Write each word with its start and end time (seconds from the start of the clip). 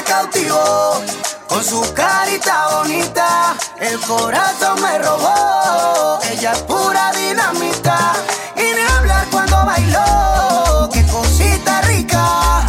me 0.00 0.04
cautivó. 0.04 1.02
Con 1.48 1.64
su 1.64 1.80
carita 1.94 2.68
bonita, 2.76 3.56
el 3.80 3.98
corazón 4.00 4.80
me 4.80 4.98
robó. 4.98 6.20
Ella 6.30 6.52
es 6.52 6.58
pura 6.60 7.12
dinamita. 7.12 8.12
Y 8.56 8.60
ni 8.60 8.82
hablar 8.96 9.26
cuando 9.30 9.64
bailó. 9.64 10.88
Qué 10.92 11.04
cosita 11.06 11.80
rica. 11.82 12.66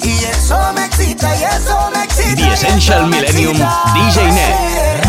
Y 0.00 0.24
eso 0.24 0.58
me 0.74 0.86
excita, 0.86 1.36
y 1.36 1.44
eso 1.44 1.90
me 1.92 2.04
excita. 2.04 2.34
The 2.36 2.52
Essential 2.52 3.06
Millennium 3.06 3.58
DJ 3.94 4.32
Net. 4.32 5.03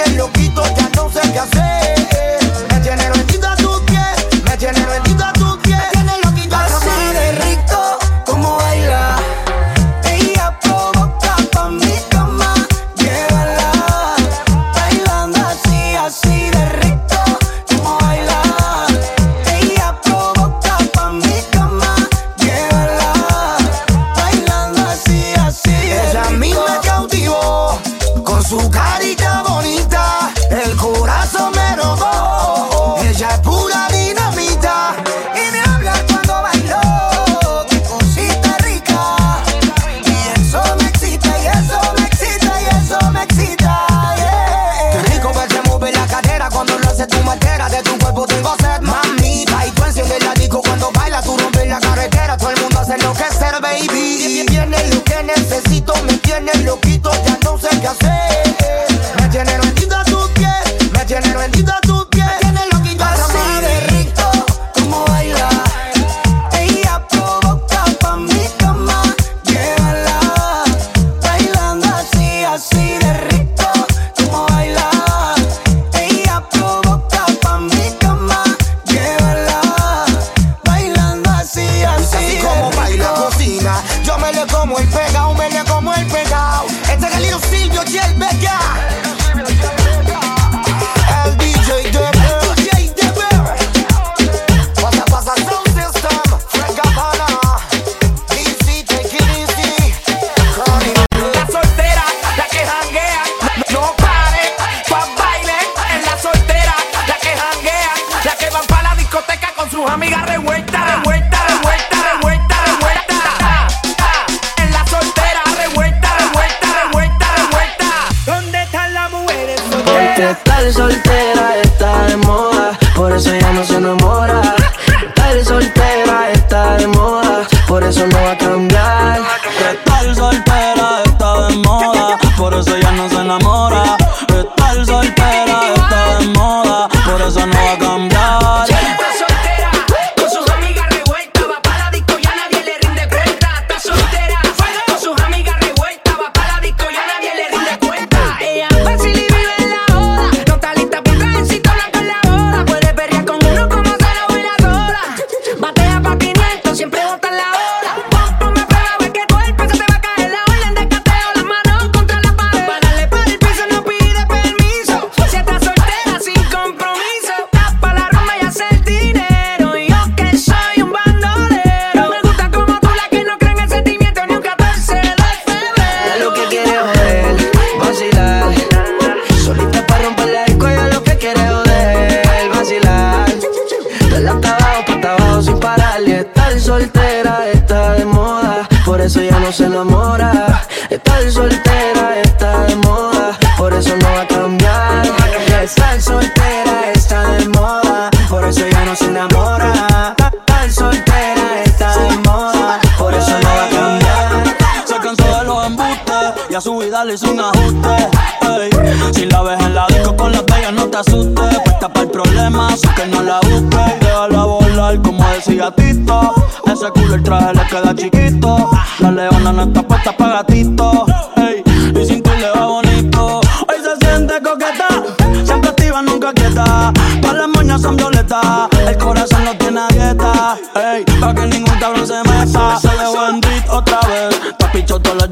el 0.00 0.16
loquito, 0.16 0.62
ya 0.76 0.88
no 0.94 1.10
sé 1.10 1.20
qué 1.32 1.38
hacer. 1.38 1.85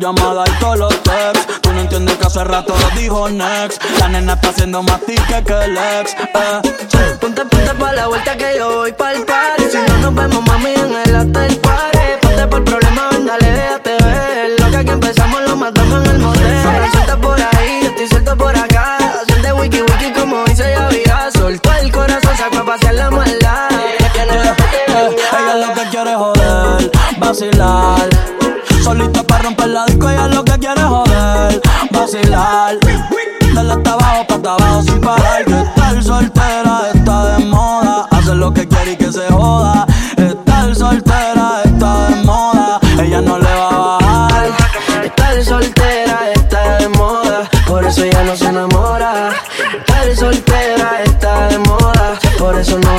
llamadas 0.04 0.50
y 0.50 0.60
todos 0.60 0.78
los 0.78 1.02
texts. 1.02 1.60
Tú 1.62 1.72
no 1.72 1.80
entiendes 1.80 2.16
que 2.18 2.26
hace 2.26 2.44
rato 2.44 2.74
lo 2.78 3.00
dijo 3.00 3.28
next. 3.30 3.82
La 3.98 4.08
nena 4.08 4.34
está 4.34 4.50
haciendo 4.50 4.82
más 4.82 5.00
tique 5.00 5.42
que 5.46 5.64
el 5.64 5.78
ex. 5.78 6.12
Eh. 6.12 7.16
Ponte, 7.20 7.42
ponte 7.46 7.74
pa' 7.74 7.92
la 7.94 8.06
vuelta 8.08 8.36
que 8.36 8.54
yo 8.58 8.80
voy 8.80 8.92
pa 8.92 9.12
el 9.12 9.24
party. 9.24 9.64
Si 9.70 9.78
no 9.78 9.96
nos 9.98 10.14
vemos, 10.14 10.44
mami, 10.46 10.74
en 10.74 10.94
el 11.06 11.16
hotel 11.16 11.56
party. 11.56 11.98
Ponte 12.20 12.46
por 12.48 12.64
problema, 12.64 13.08
dale, 13.26 13.50
déjate 13.50 14.04
ver. 14.04 14.60
Lo 14.60 14.70
que 14.70 14.76
aquí 14.76 14.90
empezamos 14.90 15.40
lo 15.48 15.56
matamos 15.56 16.04
en 16.04 16.10
el 16.10 16.18
motel. 16.18 16.90
Suelta 16.92 17.16
por 17.16 17.40
ahí, 17.40 17.80
yo 17.82 17.88
estoy 17.88 18.08
suelto 18.08 18.36
por 18.36 18.56
acá. 18.56 18.98
Siente 19.26 19.52
wiki 19.54 19.80
wiki 19.80 20.12
como 20.12 20.44
dice 20.44 20.64
ya 20.70 20.86
había. 20.86 21.30
Soltó 21.32 21.72
el 21.80 21.90
corazón, 21.90 22.36
sacó 22.36 22.58
a 22.58 22.66
pasear 22.66 22.94
la 22.94 23.10
maldad. 23.10 23.70
Yeah, 23.70 24.26
yeah, 24.26 24.56
yeah. 24.88 25.66
Lo 25.66 25.72
que 25.72 25.88
quiere 25.88 26.14
joder, 26.14 26.90
vacilar 27.16 28.43
Solita 28.84 29.22
para 29.22 29.44
romper 29.44 29.68
la 29.68 29.86
disco, 29.86 30.10
ella 30.10 30.28
lo 30.28 30.44
que 30.44 30.58
quiere 30.58 30.82
joder, 30.82 31.58
vacilar. 31.90 32.76
Dale 32.78 33.72
este 33.72 33.72
hasta 33.72 33.92
abajo, 33.94 34.26
para 34.26 34.52
abajo 34.52 34.82
sin 34.82 35.00
parar. 35.00 35.44
Que 35.46 35.58
estar 35.62 36.02
soltera 36.02 36.90
está 36.92 37.24
de 37.28 37.44
moda, 37.46 38.06
hace 38.10 38.34
lo 38.34 38.52
que 38.52 38.68
quiere 38.68 38.92
y 38.92 38.96
que 38.96 39.10
se 39.10 39.26
joda. 39.32 39.86
Estar 40.18 40.76
soltera 40.76 41.62
está 41.64 42.08
de 42.10 42.16
moda, 42.24 42.78
ella 43.02 43.22
no 43.22 43.38
le 43.38 43.54
va 43.54 43.68
a 43.68 43.98
bajar. 43.98 44.50
Estar 45.02 45.42
soltera 45.42 46.30
está 46.34 46.76
de 46.76 46.88
moda, 46.90 47.48
por 47.66 47.86
eso 47.86 48.04
ella 48.04 48.22
no 48.24 48.36
se 48.36 48.44
enamora. 48.44 49.30
Estar 49.78 50.14
soltera 50.14 51.02
está 51.04 51.48
de 51.48 51.58
moda, 51.60 52.18
por 52.38 52.58
eso 52.58 52.78
no 52.78 52.93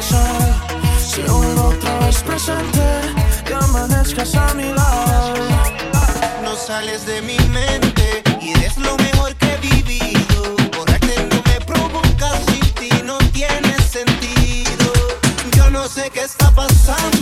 pasar. 0.00 0.66
Si 0.98 1.20
vuelvo 1.22 1.68
otra 1.68 1.98
vez 1.98 2.22
presente 2.22 2.82
Que 3.44 3.54
amanezcas 3.54 4.34
a 4.34 4.54
mi 4.54 4.72
lado. 4.72 5.34
No 6.42 6.56
sales 6.56 7.04
de 7.06 7.20
mi 7.22 7.38
mente 7.48 8.22
Y 8.40 8.50
eres 8.50 8.76
lo 8.78 8.96
mejor 8.96 9.34
que 9.36 9.54
he 9.54 9.58
vivido. 9.58 10.56
Borrarte 10.76 11.16
no 11.30 11.42
me 11.48 11.60
provocas 11.66 12.38
Sin 12.46 12.74
ti 12.74 12.90
no 13.04 13.18
tiene 13.32 13.76
sentido. 13.82 14.92
Yo 15.56 15.70
no 15.70 15.86
sé 15.88 16.10
qué 16.10 16.22
está 16.22 16.50
pasando. 16.50 17.19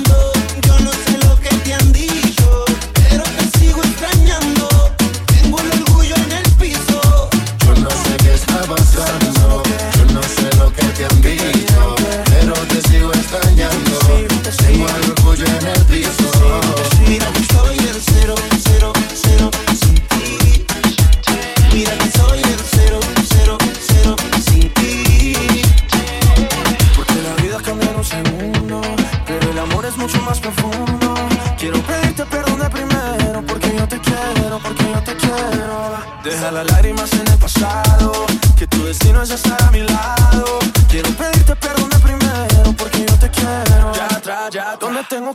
Georgia, 15.38 15.68
happiest 15.68 16.37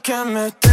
que 0.04 0.26
me 0.26 0.48
esté 0.48 0.73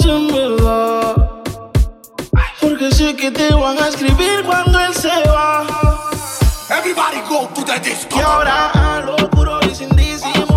que 3.15 3.31
te 3.31 3.53
van 3.53 3.77
a 3.77 3.87
escribir 3.87 4.43
cuando 4.45 4.79
él 4.79 4.93
se 4.93 5.09
va. 5.27 5.65
Everybody 6.69 7.21
go 7.27 7.47
to 7.53 7.63
the 7.63 7.79
disco. 7.79 8.17
Y 8.17 8.21
ahora 8.21 8.69
a 8.69 9.01
lo 9.01 9.29
puro 9.29 9.59
y 9.69 9.75
sin 9.75 9.89
disimulo. 9.89 10.50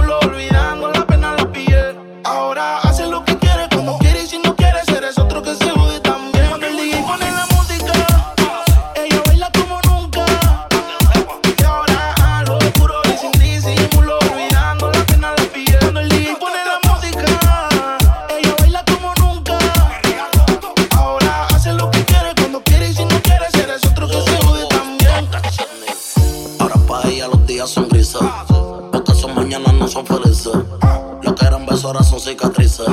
Lo 30.47 31.35
que 31.35 31.47
eran 31.47 31.65
besos 31.65 31.87
ahora 31.87 32.03
son 32.03 32.21
cicatrices. 32.21 32.87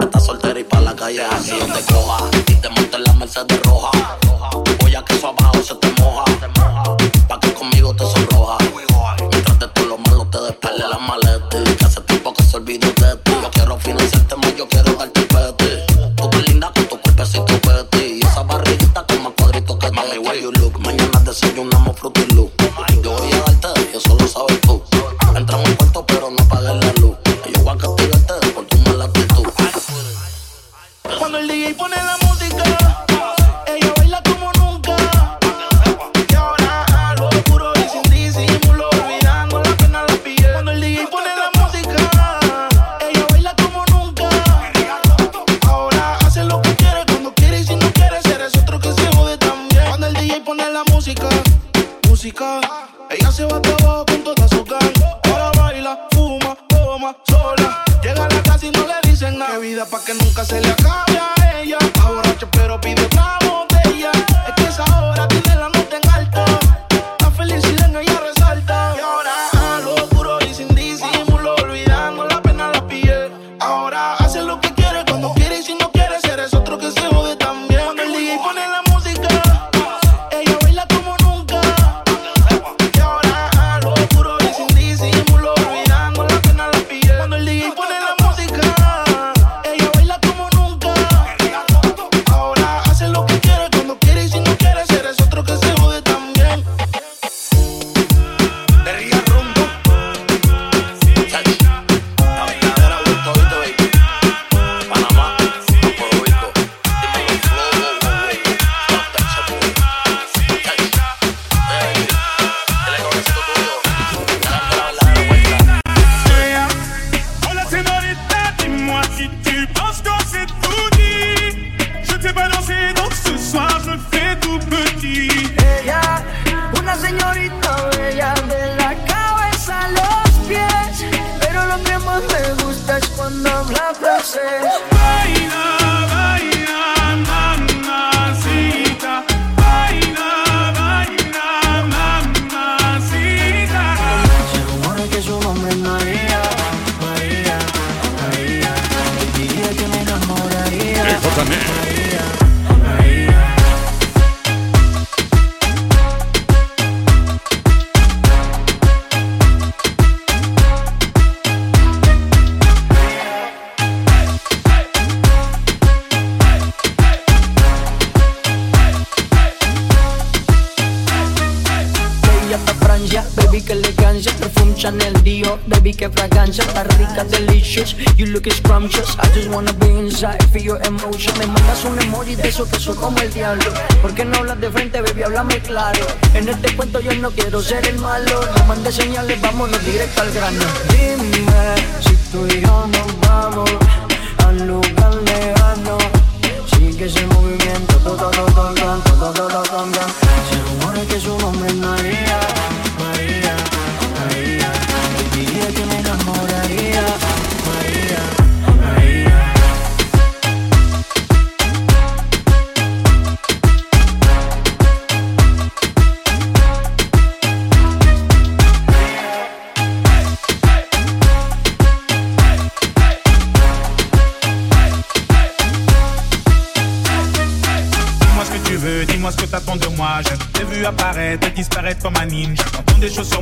Estás 0.00 0.26
soltera 0.26 0.60
y 0.60 0.64
pa' 0.64 0.80
la 0.80 0.94
calle 0.94 1.24
así 1.24 1.56
donde 1.58 1.80
coja. 1.82 2.30
Y 2.46 2.54
te 2.54 2.68
monta 2.68 2.98
en 2.98 3.04
la 3.04 3.12
Mercedes 3.14 3.62
roja 3.62 4.18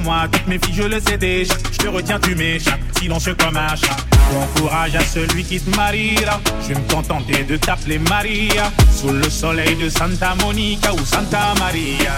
moi, 0.02 0.26
toutes 0.30 0.46
mes 0.46 0.58
filles, 0.58 0.74
je 0.74 0.82
le 0.82 1.00
sais 1.00 1.16
déjà. 1.16 1.54
Je 1.72 1.78
te 1.78 1.88
retiens, 1.88 2.18
tu 2.20 2.34
m'échappes, 2.34 2.80
silencieux 2.98 3.34
comme 3.34 3.56
un 3.56 3.74
chat. 3.76 3.96
Bon 4.32 4.46
courage 4.60 4.94
à 4.94 5.00
celui 5.00 5.44
qui 5.44 5.58
se 5.58 5.70
mariera. 5.70 6.40
Je 6.62 6.68
vais 6.68 6.80
me 6.80 6.92
contenter 6.92 7.44
de 7.44 7.56
t'appeler 7.56 7.98
Maria. 7.98 8.70
Sous 8.94 9.10
le 9.10 9.28
soleil 9.28 9.76
de 9.76 9.88
Santa 9.88 10.34
Monica 10.36 10.92
ou 10.92 11.04
Santa 11.04 11.54
Maria. 11.58 12.12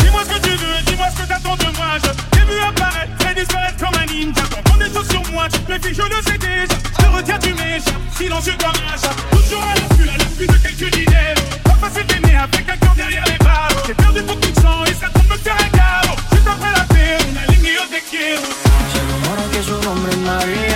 Dis-moi 0.00 0.22
ce 0.24 0.34
que 0.34 0.42
tu 0.42 0.50
veux, 0.50 0.82
dis-moi 0.86 1.06
ce 1.14 1.22
que 1.22 1.28
t'attends 1.28 1.56
de 1.56 1.76
moi. 1.76 1.96
Je 2.02 2.38
t'ai 2.38 2.44
vu 2.44 2.60
apparaître, 2.60 3.30
et 3.30 3.34
disparaître 3.34 3.78
comme 3.78 4.00
un 4.00 4.06
ninja. 4.06 4.42
Quand 4.64 4.80
est 4.80 4.94
choses 4.94 5.08
sur 5.08 5.32
moi, 5.32 5.48
toutes 5.52 5.68
mes 5.68 5.78
filles, 5.78 5.94
je 5.94 6.02
le 6.02 6.22
sais 6.22 6.38
déjà. 6.38 6.78
Je 6.98 7.04
te 7.04 7.10
retiens, 7.10 7.38
tu 7.38 7.54
m'échappes, 7.54 7.94
silencieux 8.16 8.56
comme 8.58 8.70
un 8.70 8.96
chat. 8.96 9.14
Toujours 9.30 9.62
à 9.62 9.74
l'affût, 9.74 10.08
à 10.08 10.18
l'affût 10.18 10.46
de 10.46 10.58
quelques 10.62 10.96
idées. 10.96 11.34
Pas 11.64 11.88
facile 11.88 12.06
Maria. 20.26 20.75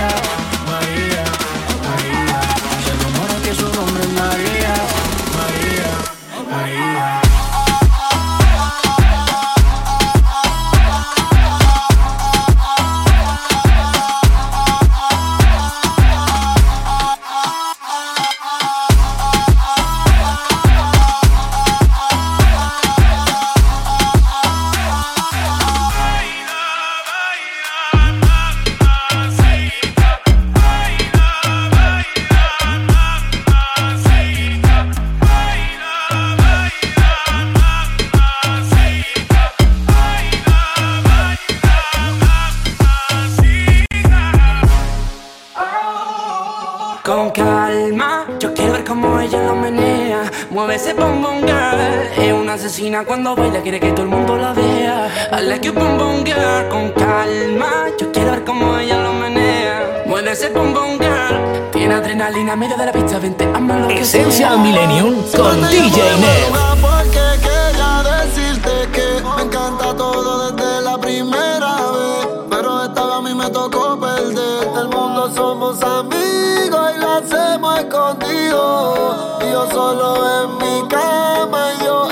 cuando 53.05 53.35
baila 53.35 53.61
quiere 53.61 53.79
que 53.79 53.91
todo 53.91 54.03
el 54.03 54.09
mundo 54.09 54.37
la 54.37 54.53
vea. 54.53 55.07
I 55.31 55.41
like 55.41 55.65
you, 55.65 55.73
boom, 55.73 55.97
boom, 55.97 56.23
girl, 56.23 56.69
con 56.69 56.91
calma. 56.91 57.87
Yo 57.99 58.11
quiero 58.11 58.31
ver 58.31 58.43
cómo 58.43 58.77
ella 58.77 59.01
lo 59.01 59.13
menea. 59.13 60.03
Mueve 60.05 60.31
ese 60.31 60.49
boom, 60.49 60.73
girl. 60.99 61.71
Tiene 61.71 61.95
adrenalina 61.95 62.53
en 62.53 62.59
medio 62.59 62.77
de 62.77 62.85
la 62.85 62.91
pista, 62.91 63.17
vente 63.19 63.45
a 63.45 63.59
malo 63.59 63.87
que 63.87 64.01
Esencia. 64.01 64.55
Millennium 64.57 65.15
con 65.35 65.61
DJ 65.69 66.17
Ned. 66.19 66.43
Porque 66.81 67.21
quería 67.41 68.03
decirte 68.03 68.89
que 68.91 69.23
me 69.35 69.43
encanta 69.43 69.95
todo 69.95 70.51
desde 70.51 70.81
la 70.81 70.97
primera 70.97 71.75
vez. 71.91 72.27
Pero 72.49 72.83
esta 72.83 73.05
vez 73.05 73.15
a 73.15 73.21
mí 73.21 73.33
me 73.33 73.49
tocó 73.49 73.99
perder. 73.99 74.67
El 74.79 74.89
mundo 74.89 75.31
somos 75.33 75.81
amigos 75.81 76.91
y 76.95 76.99
lo 76.99 77.09
hacemos 77.09 77.79
escondido. 77.79 79.39
Y 79.41 79.51
yo 79.51 79.69
solo 79.71 80.43
en 80.43 80.57
mi 80.57 80.87
cama 80.87 81.73
y 81.79 81.85
yo 81.85 82.10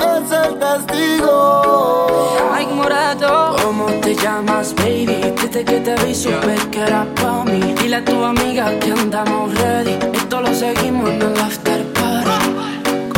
castigo. 0.70 2.28
Mike 2.52 2.74
Morato, 2.74 3.56
¿cómo 3.62 3.86
te 4.02 4.14
llamas, 4.14 4.74
baby? 4.74 5.18
Desde 5.40 5.64
que 5.64 5.78
te 5.80 5.94
vi 6.04 6.14
supe 6.14 6.54
que 6.70 6.80
era 6.80 7.06
pa' 7.16 7.44
mí. 7.44 7.74
Dile 7.80 7.96
a 7.96 8.04
tu 8.04 8.22
amiga 8.24 8.78
que 8.78 8.92
andamos 8.92 9.52
ready. 9.54 9.98
Esto 10.12 10.40
lo 10.40 10.54
seguimos 10.54 11.08
en 11.10 11.22
el 11.22 11.40
after 11.40 11.82
party. 11.94 12.30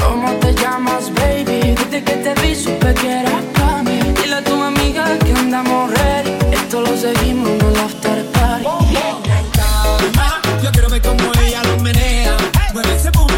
¿Cómo 0.01 0.33
te 0.41 0.55
llamas, 0.55 1.13
baby? 1.15 1.75
Desde 1.81 2.03
que 2.03 2.15
te 2.25 2.33
vi 2.41 2.55
supe 2.55 2.95
que 2.95 3.21
era 3.21 3.39
pa' 3.57 3.83
mí. 3.83 3.99
Dile 4.19 4.37
a 4.37 4.45
tu 4.45 4.55
amiga 4.63 5.05
que 5.19 5.33
andamos 5.33 5.91
ready. 5.91 6.33
Esto 6.53 6.81
lo 6.81 6.97
seguimos 6.97 7.49
en 7.51 7.61
el 7.61 7.77
after 7.77 8.25
party. 8.33 8.65
Oh, 8.67 8.79
oh. 8.79 10.63
Yo 10.63 10.71
quiero 10.73 10.89
ver 10.89 11.03
cómo 11.03 11.33
ella 11.45 11.63
lo 11.65 11.77
menea. 11.83 12.37
Mueve 12.73 12.95
ese 12.95 13.11
boom. 13.11 13.29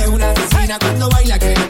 Es 0.00 0.06
una 0.06 0.30
asesina 0.30 0.78
cuando 0.78 1.08
baila 1.08 1.38
que 1.38 1.69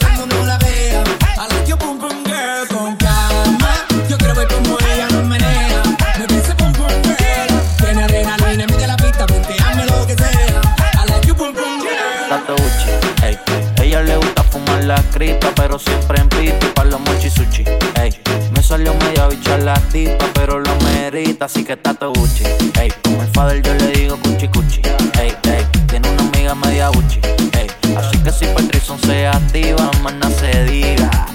siempre 15.81 16.21
en 16.21 16.29
pito 16.29 16.73
pa' 16.75 16.85
los 16.85 17.01
mochi 17.01 17.31
sushi. 17.31 17.65
Ey, 18.01 18.13
me 18.55 18.63
salió 18.63 18.95
media 18.95 19.27
bicha 19.29 19.59
la 19.59 19.75
tipa, 19.93 20.27
pero 20.35 20.59
lo 20.61 20.75
merita, 20.77 21.47
así 21.47 21.65
que 21.65 21.75
está 21.75 21.95
todo 21.95 22.13
Gucci. 22.13 22.45
Ey, 22.81 22.93
como 23.03 23.23
el 23.23 23.29
father 23.29 23.63
yo 23.63 23.75
le 23.75 23.87
digo 23.93 24.17
cuchi 24.19 24.49
cuchi. 24.49 24.83
Ey, 25.19 25.35
ey, 25.45 25.67
tiene 25.87 26.09
una 26.11 26.23
amiga 26.23 26.55
media 26.55 26.89
Gucci. 26.89 27.21
Ey, 27.53 27.67
así 27.97 28.19
que 28.19 28.31
si 28.31 28.47
Patrison 28.47 28.99
se 29.01 29.27
activa, 29.27 29.91
más 30.03 30.15
no 30.15 30.31
se 30.31 30.65
diga. 30.65 31.30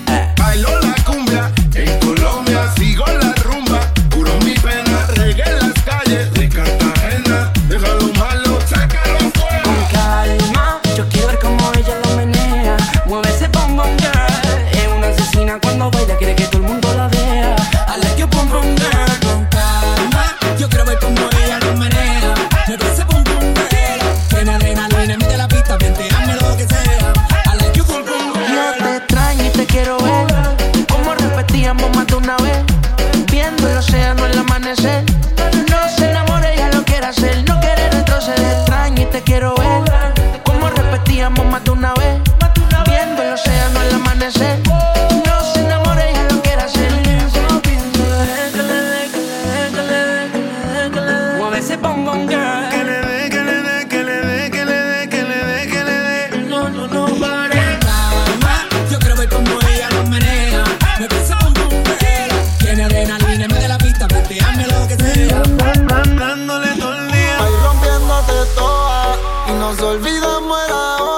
enamorado 70.25 71.14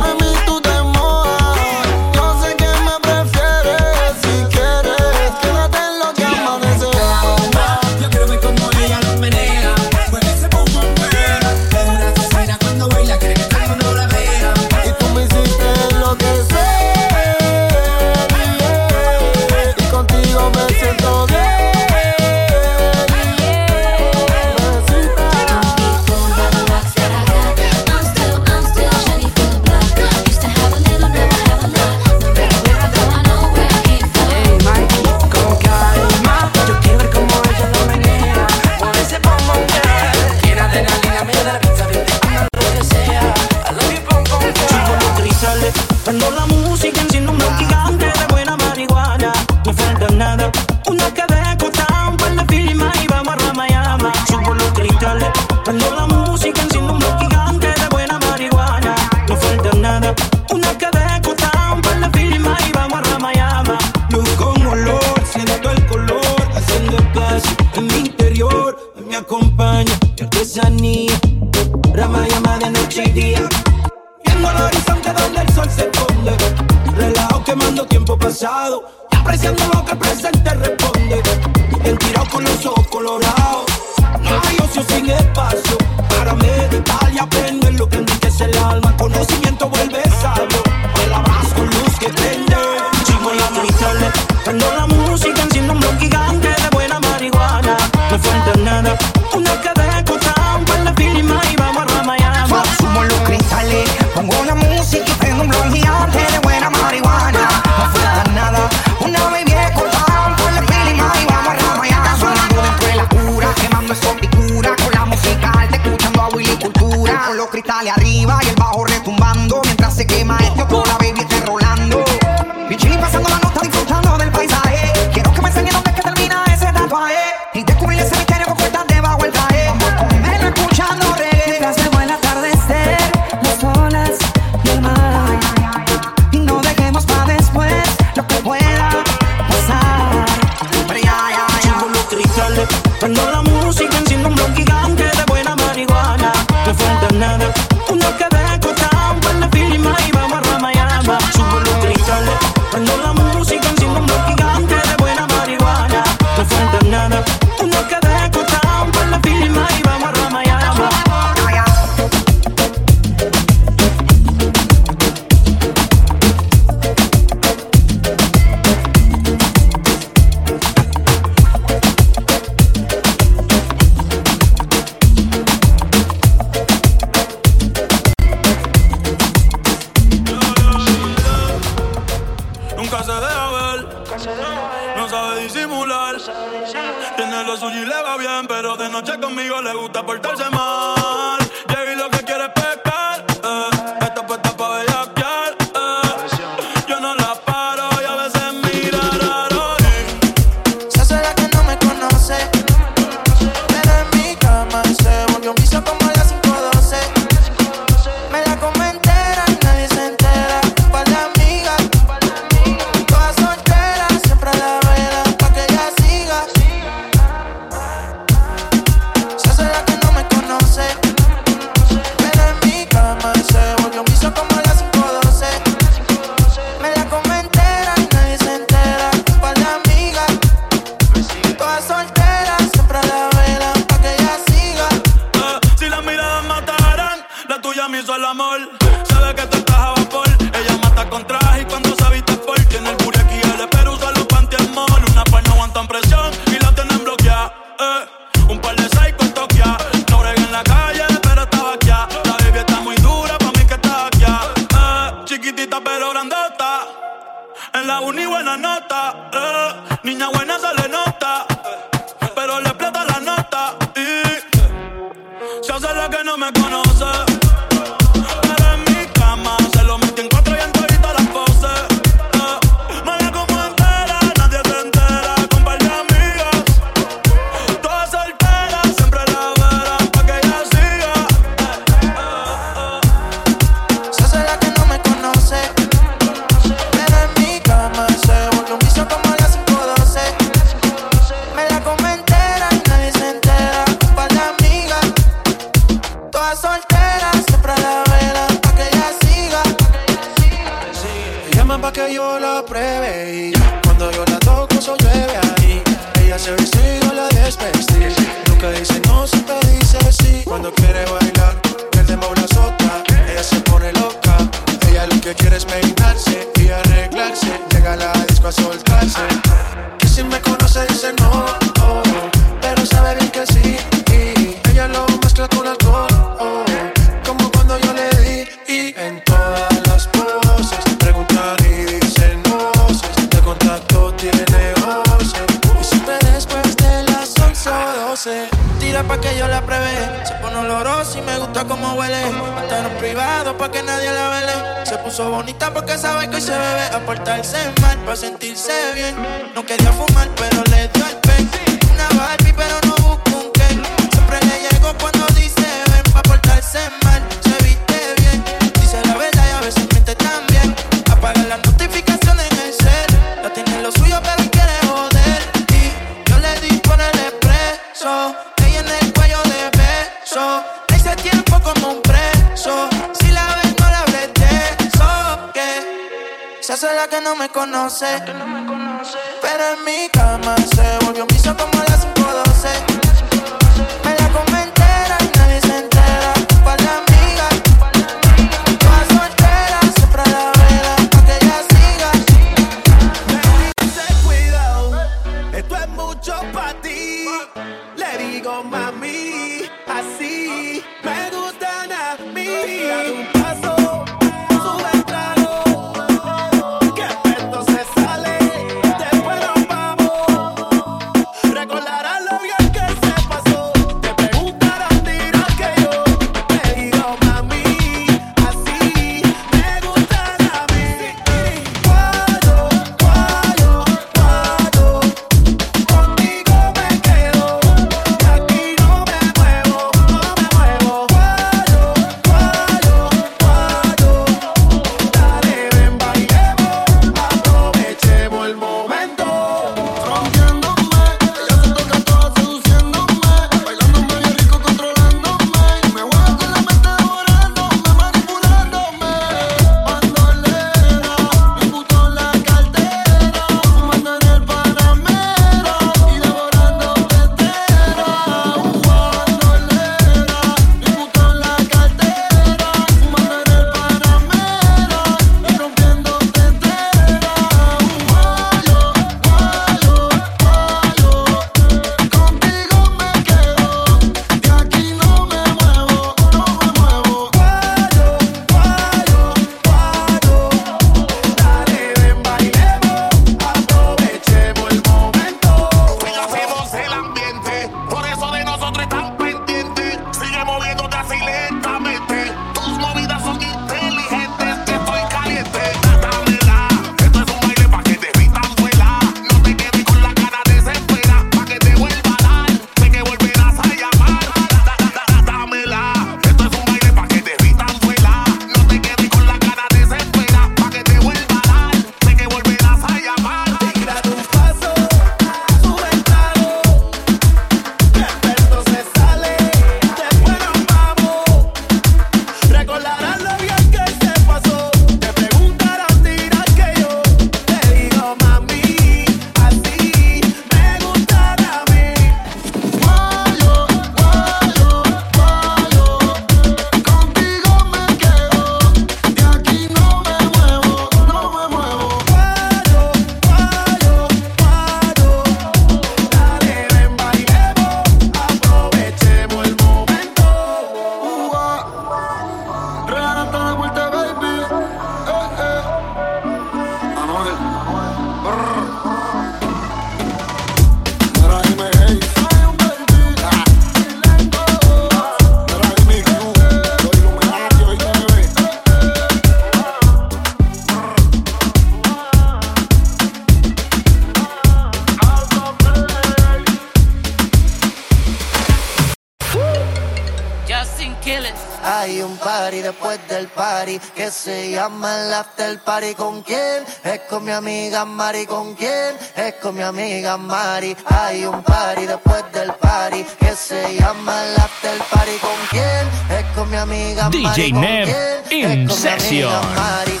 del 583.14 583.28
party 583.28 583.78
que 583.94 584.10
se 584.10 584.50
llama 584.50 584.88
el 585.06 585.14
after 585.14 585.60
party. 585.60 585.94
¿Con 585.94 586.22
quién? 586.22 586.64
Es 586.82 587.00
con 587.08 587.24
mi 587.24 587.30
amiga 587.30 587.84
Mari. 587.84 588.26
¿Con 588.26 588.54
quién? 588.54 588.96
Es 589.14 589.34
con 589.34 589.54
mi 589.54 589.62
amiga 589.62 590.16
Mari. 590.16 590.76
Hay 590.86 591.24
un 591.24 591.40
party 591.44 591.86
después 591.86 592.24
del 592.32 592.52
party 592.54 593.04
que 593.20 593.36
se 593.36 593.76
llama 593.78 594.12
el 594.24 594.36
after 594.36 594.78
party. 594.90 595.16
¿Con 595.18 595.38
quién? 595.50 595.84
Es 596.18 596.24
con 596.34 596.50
mi 596.50 596.56
amiga 596.56 597.04
Mari. 597.04 597.18
DJ 597.18 597.50
¿Con 597.52 597.60
Nev 597.60 597.88
quién? 598.28 598.62
in 598.62 598.70
session. 598.70 599.30
Mari. 599.54 600.00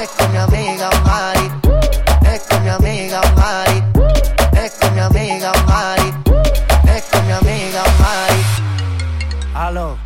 Es 0.00 0.08
con 0.16 0.32
mi 0.32 0.38
amiga 0.38 0.88
Mari. 1.04 1.50
Es 2.32 2.40
con 2.48 2.62
mi 2.64 2.70
amiga 2.70 3.20
Mari. 3.36 3.82
Es 4.64 4.72
con 4.80 4.94
mi 4.94 5.00
amiga 5.00 5.52
Mari. 5.52 5.61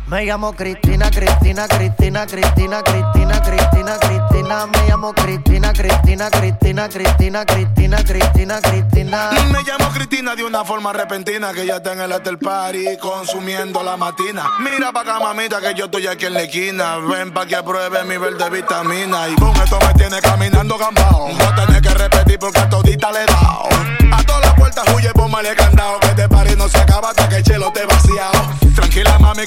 Me 0.05 0.23
llamo 0.23 0.53
Cristina, 0.53 1.09
Cristina, 1.09 1.67
Cristina, 1.67 2.27
Cristina, 2.27 2.83
Cristina, 2.83 3.41
Cristina, 3.41 3.97
Cristina, 3.97 4.67
me 4.67 4.87
llamo 4.87 5.13
Cristina, 5.13 5.73
Cristina, 5.73 6.29
Cristina, 6.29 6.87
Cristina, 6.87 7.43
Cristina, 7.43 7.97
Cristina, 8.03 8.61
Cristina. 8.61 9.31
Me 9.51 9.63
llamo 9.63 9.89
Cristina 9.91 10.35
de 10.35 10.43
una 10.43 10.63
forma 10.63 10.93
repentina 10.93 11.53
que 11.53 11.65
ya 11.65 11.77
está 11.77 11.93
en 11.93 12.01
el 12.01 12.11
after 12.11 12.37
party 12.37 12.97
consumiendo 13.01 13.81
la 13.81 13.97
matina. 13.97 14.45
Mira 14.59 14.91
pa' 14.91 15.01
acá, 15.01 15.19
mamita, 15.19 15.59
que 15.59 15.73
yo 15.73 15.85
estoy 15.85 16.05
aquí 16.05 16.27
en 16.27 16.35
la 16.35 16.43
esquina. 16.43 16.97
Ven 16.97 17.33
pa' 17.33 17.47
que 17.47 17.57
pruebe 17.63 18.03
mi 18.03 18.17
verde 18.17 18.47
vitamina. 18.51 19.27
Y 19.27 19.35
con 19.37 19.55
esto 19.55 19.79
me 19.87 19.93
tiene 19.95 20.21
caminando 20.21 20.77
gambao. 20.77 21.29
No 21.33 21.55
tenés 21.55 21.81
que 21.81 21.95
repetir 21.95 22.37
porque 22.37 22.59
a 22.59 22.69
todita 22.69 23.11
le 23.11 23.23
he 23.23 23.25
dado. 23.25 23.69
A 24.13 24.23
todas 24.23 24.45
las 24.45 24.53
puertas 24.53 24.85
huye, 24.95 25.11
póngale 25.13 25.55
candado. 25.55 25.99
Que 25.99 26.09
este 26.09 26.29
party 26.29 26.55
no 26.55 26.69
se 26.69 26.77
acaba 26.77 27.09
hasta 27.09 27.27
que 27.27 27.37
el 27.37 27.43
chelo 27.43 27.71
te 27.73 27.83
vaciado. 27.87 28.55
Tranquila, 28.75 29.17
mami, 29.17 29.46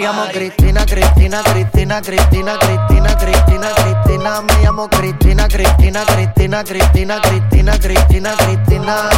llamo 0.00 0.24
Cristina, 0.26 0.84
Cristina, 0.84 1.42
Cristina, 1.42 2.00
Cristina, 2.00 2.58
Cristina, 2.58 3.16
Cristina, 3.16 3.68
Cristina. 3.74 4.42
Me 4.42 4.62
llamo 4.62 4.88
Cristina, 4.88 5.48
Cristina, 5.48 6.04
Cristina, 6.04 6.64
Cristina, 6.64 7.20
Cristina, 7.20 7.78
Cristina, 7.78 8.34
Cristina. 8.36 9.08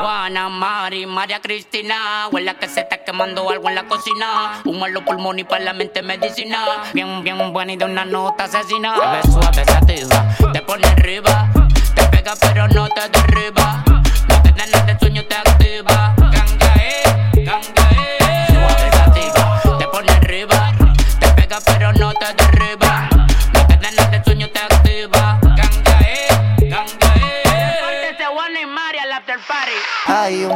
Juana, 0.00 0.48
Mari, 0.48 1.06
María 1.06 1.40
Cristina. 1.40 2.28
Huele 2.30 2.54
que 2.56 2.68
se 2.68 2.80
está 2.80 2.98
quemando 2.98 3.48
algo 3.50 3.68
en 3.68 3.74
la 3.74 3.84
cocina. 3.84 4.60
En 4.64 4.94
los 4.94 5.02
pulmones 5.02 5.44
y 5.44 5.48
para 5.48 5.64
la 5.64 5.72
mente 5.72 6.02
medicina. 6.02 6.82
Bien, 6.92 7.22
bien 7.24 7.52
buena 7.52 7.72
y 7.72 7.76
de 7.76 7.84
una 7.84 8.04
nota 8.04 8.44
asesina. 8.44 8.94
Te 8.94 9.06
ves 9.06 9.32
suave, 9.32 9.64
sativa, 9.64 10.52
te 10.52 10.62
pone 10.62 10.86
arriba. 10.86 11.48
Te 11.94 12.04
pega 12.04 12.34
pero 12.40 12.68
no 12.68 12.88
te 12.88 13.08
derriba. 13.08 13.63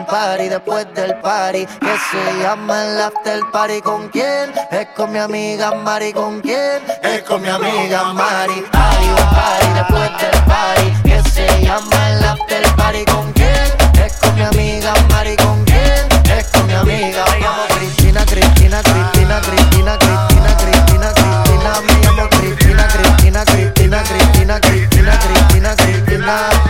Party 0.09 0.49
después 0.49 0.87
del 0.95 1.15
party 1.21 1.67
que 1.67 1.97
se 2.11 2.43
llama 2.43 2.85
el 2.85 3.01
after 3.01 3.41
party. 3.53 3.81
¿Con 3.83 4.09
quién? 4.09 4.53
Es 4.71 4.87
con 4.97 5.13
mi 5.13 5.19
amiga 5.19 5.73
Mari. 5.73 6.13
¿Con 6.13 6.41
quién? 6.41 6.83
Es 7.03 7.23
con 7.23 7.43
mi 7.43 7.49
amiga 7.49 8.13
Mari. 8.13 8.65
Hay 8.73 9.09
un 9.09 9.17
party 9.37 9.69
después 9.75 10.11
del 10.21 10.45
party 10.45 11.03
que 11.05 11.31
se 11.31 11.63
llama 11.63 12.11
el 12.11 12.25
after 12.25 12.63
party. 12.77 13.05
¿Con 13.05 13.33
quién? 13.33 14.05
Es 14.05 14.15
con 14.15 14.35
mi 14.35 14.43
amiga 14.43 14.95
Mari. 15.11 15.37
¿Con 15.37 15.65
quién? 15.65 16.09
Es 16.37 16.47
con 16.49 16.67
mi 16.67 16.75
amiga 16.75 17.25
llamo 17.41 17.63
Cristina, 17.79 18.25
Cristina, 18.25 18.83
Cristina, 18.83 19.41
Cristina, 19.41 19.99
Cristina, 19.99 20.57
Cristina, 20.57 21.13
Cristina. 21.13 21.81
Me 21.87 22.01
llamo 22.05 22.29
Cristina, 22.31 22.89
Cristina, 22.89 23.45
Cristina, 23.45 24.03
Cristina, 24.03 24.61
Cristina, 24.61 25.19
Cristina, 25.19 25.77
Cristina. 25.77 26.68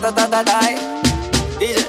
Ratatatatay. 0.00 0.76
Dice 1.58 1.88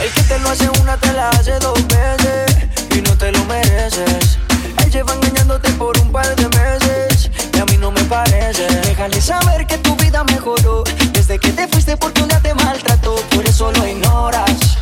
El 0.00 0.10
que 0.12 0.22
te 0.22 0.38
lo 0.38 0.48
hace 0.48 0.66
una 0.80 0.96
te 0.96 1.12
la 1.12 1.28
hace 1.28 1.58
dos 1.58 1.78
veces 1.88 2.56
Y 2.96 3.02
no 3.02 3.14
te 3.18 3.30
lo 3.32 3.44
mereces. 3.44 4.38
Él 4.82 4.90
lleva 4.90 5.12
engañándote 5.12 5.70
por 5.72 5.98
un 5.98 6.10
par 6.10 6.34
de 6.36 6.48
meses 6.48 7.30
Y 7.52 7.58
a 7.58 7.66
mí 7.66 7.76
no 7.76 7.90
me 7.90 8.02
parece. 8.04 8.66
Déjale 8.66 9.20
saber 9.20 9.66
que 9.66 9.76
tu 9.76 9.94
vida 9.96 10.24
mejoró. 10.24 10.84
Desde 11.12 11.38
que 11.38 11.50
te 11.52 11.68
fuiste 11.68 11.98
porque 11.98 12.22
un 12.22 12.28
día 12.28 12.40
te 12.40 12.54
maltrató 12.54 13.16
Por 13.34 13.44
eso 13.44 13.70
lo 13.72 13.86
ignoras 13.86 14.78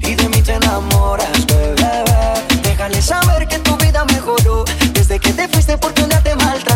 Y 0.00 0.14
de 0.14 0.28
mí 0.30 0.40
te 0.40 0.54
enamoras, 0.54 1.44
bebé. 1.46 2.04
Déjale 2.62 3.02
saber 3.02 3.46
que 3.46 3.58
tu 3.58 3.76
vida 3.76 4.06
mejoró. 4.06 4.64
Desde 4.94 5.18
que 5.20 5.34
te 5.34 5.48
fuiste 5.48 5.76
porque 5.76 6.02
un 6.02 6.08
día 6.08 6.22
te 6.22 6.34
maltrató 6.34 6.73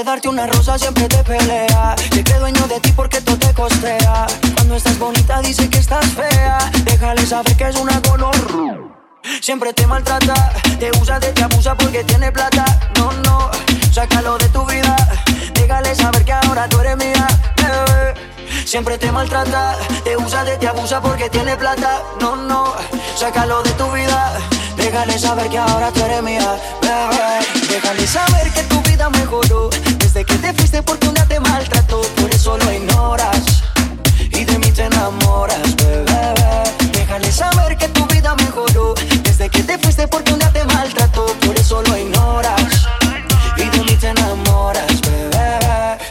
de 0.00 0.04
darte 0.04 0.28
una 0.28 0.46
rosa 0.46 0.78
siempre 0.78 1.08
te 1.08 1.22
pelea. 1.24 1.94
Se 2.12 2.24
cree 2.24 2.38
dueño 2.38 2.66
de 2.68 2.80
ti 2.80 2.92
porque 2.92 3.20
todo 3.20 3.36
te 3.36 3.52
costea. 3.52 4.26
Cuando 4.54 4.76
estás 4.76 4.98
bonita 4.98 5.40
dice 5.42 5.68
que 5.68 5.78
estás 5.78 6.06
fea. 6.06 6.58
Déjale 6.84 7.26
saber 7.26 7.54
que 7.56 7.68
es 7.68 7.76
una 7.76 8.00
color. 8.02 8.34
Siempre 9.40 9.72
te 9.74 9.86
maltrata, 9.86 10.52
te 10.78 10.90
usa, 11.00 11.20
te, 11.20 11.32
te 11.32 11.42
abusa 11.42 11.74
porque 11.74 12.02
tiene 12.04 12.32
plata. 12.32 12.64
No, 12.98 13.12
no, 13.24 13.50
sácalo 13.92 14.38
de 14.38 14.48
tu 14.48 14.64
vida. 14.64 14.96
Déjale 15.54 15.94
saber 15.94 16.24
que 16.24 16.32
ahora 16.32 16.68
tú 16.68 16.80
eres 16.80 16.96
mía. 16.96 17.26
Siempre 18.64 18.98
te 18.98 19.10
maltrata, 19.10 19.76
te 20.04 20.16
usa, 20.16 20.44
te, 20.44 20.56
te 20.56 20.68
abusa 20.68 21.00
porque 21.00 21.28
tiene 21.28 21.56
plata. 21.56 22.02
No, 22.20 22.36
no, 22.36 22.74
sácalo 23.16 23.62
de 23.62 23.70
tu 23.72 23.90
vida. 23.92 24.32
Déjale 24.76 25.18
saber 25.18 25.48
que 25.48 25.58
ahora 25.58 25.90
tú 25.92 26.04
eres 26.04 26.22
mía, 26.22 26.56
bebé. 26.80 27.68
Déjale 27.68 28.06
saber 28.06 28.50
que 28.52 28.62
tu 28.64 28.80
vida 28.82 29.10
mejoró 29.10 29.70
desde 29.98 30.24
que 30.24 30.34
te 30.36 30.52
fuiste 30.54 30.82
porque 30.82 31.08
un 31.08 31.14
día 31.14 31.26
te 31.26 31.40
maltrató. 31.40 32.00
Por 32.00 32.30
eso 32.30 32.56
lo 32.58 32.72
ignoras 32.72 33.62
y 34.30 34.44
de 34.44 34.58
mí 34.58 34.70
te 34.72 34.84
enamoras, 34.84 35.76
bebé. 35.76 36.34
Déjale 36.92 37.32
saber 37.32 37.76
que 37.76 37.88
tu 37.88 38.06
vida 38.06 38.34
mejoró 38.36 38.94
desde 39.22 39.48
que 39.48 39.62
te 39.62 39.78
fuiste 39.78 40.06
porque 40.08 40.32
un 40.32 40.38
día 40.38 40.52
te 40.52 40.64
maltrató. 40.64 41.26
Por 41.44 41.56
eso 41.56 41.82
lo 41.82 41.96
ignoras 41.96 42.59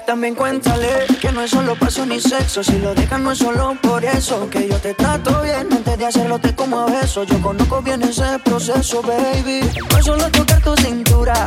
También 0.09 0.33
cuéntale 0.33 1.05
que 1.21 1.31
no 1.31 1.43
es 1.43 1.51
solo 1.51 1.75
pasión 1.75 2.09
ni 2.09 2.19
sexo. 2.19 2.63
Si 2.63 2.79
lo 2.79 2.95
dejan 2.95 3.23
no 3.23 3.31
es 3.31 3.37
solo 3.37 3.77
por 3.79 4.03
eso. 4.03 4.49
Que 4.49 4.67
yo 4.67 4.75
te 4.77 4.95
trato 4.95 5.39
bien 5.43 5.71
antes 5.71 5.99
de 5.99 6.03
hacerlo 6.03 6.39
te 6.39 6.55
como 6.55 6.87
beso. 6.87 7.25
Yo 7.25 7.39
conozco 7.39 7.79
bien 7.83 8.01
ese 8.01 8.39
proceso, 8.43 9.03
baby. 9.03 9.61
No 9.91 9.99
es 9.99 10.05
solo 10.05 10.27
tocar 10.31 10.63
tu 10.63 10.75
cintura. 10.77 11.45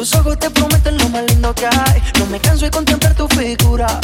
Tus 0.00 0.14
ojos 0.14 0.38
te 0.38 0.48
prometen 0.48 0.96
lo 0.96 1.10
más 1.10 1.24
lindo 1.24 1.54
que 1.54 1.66
hay. 1.66 2.02
No 2.18 2.24
me 2.24 2.40
canso 2.40 2.64
de 2.64 2.70
contemplar 2.70 3.14
tu 3.14 3.28
figura. 3.28 4.00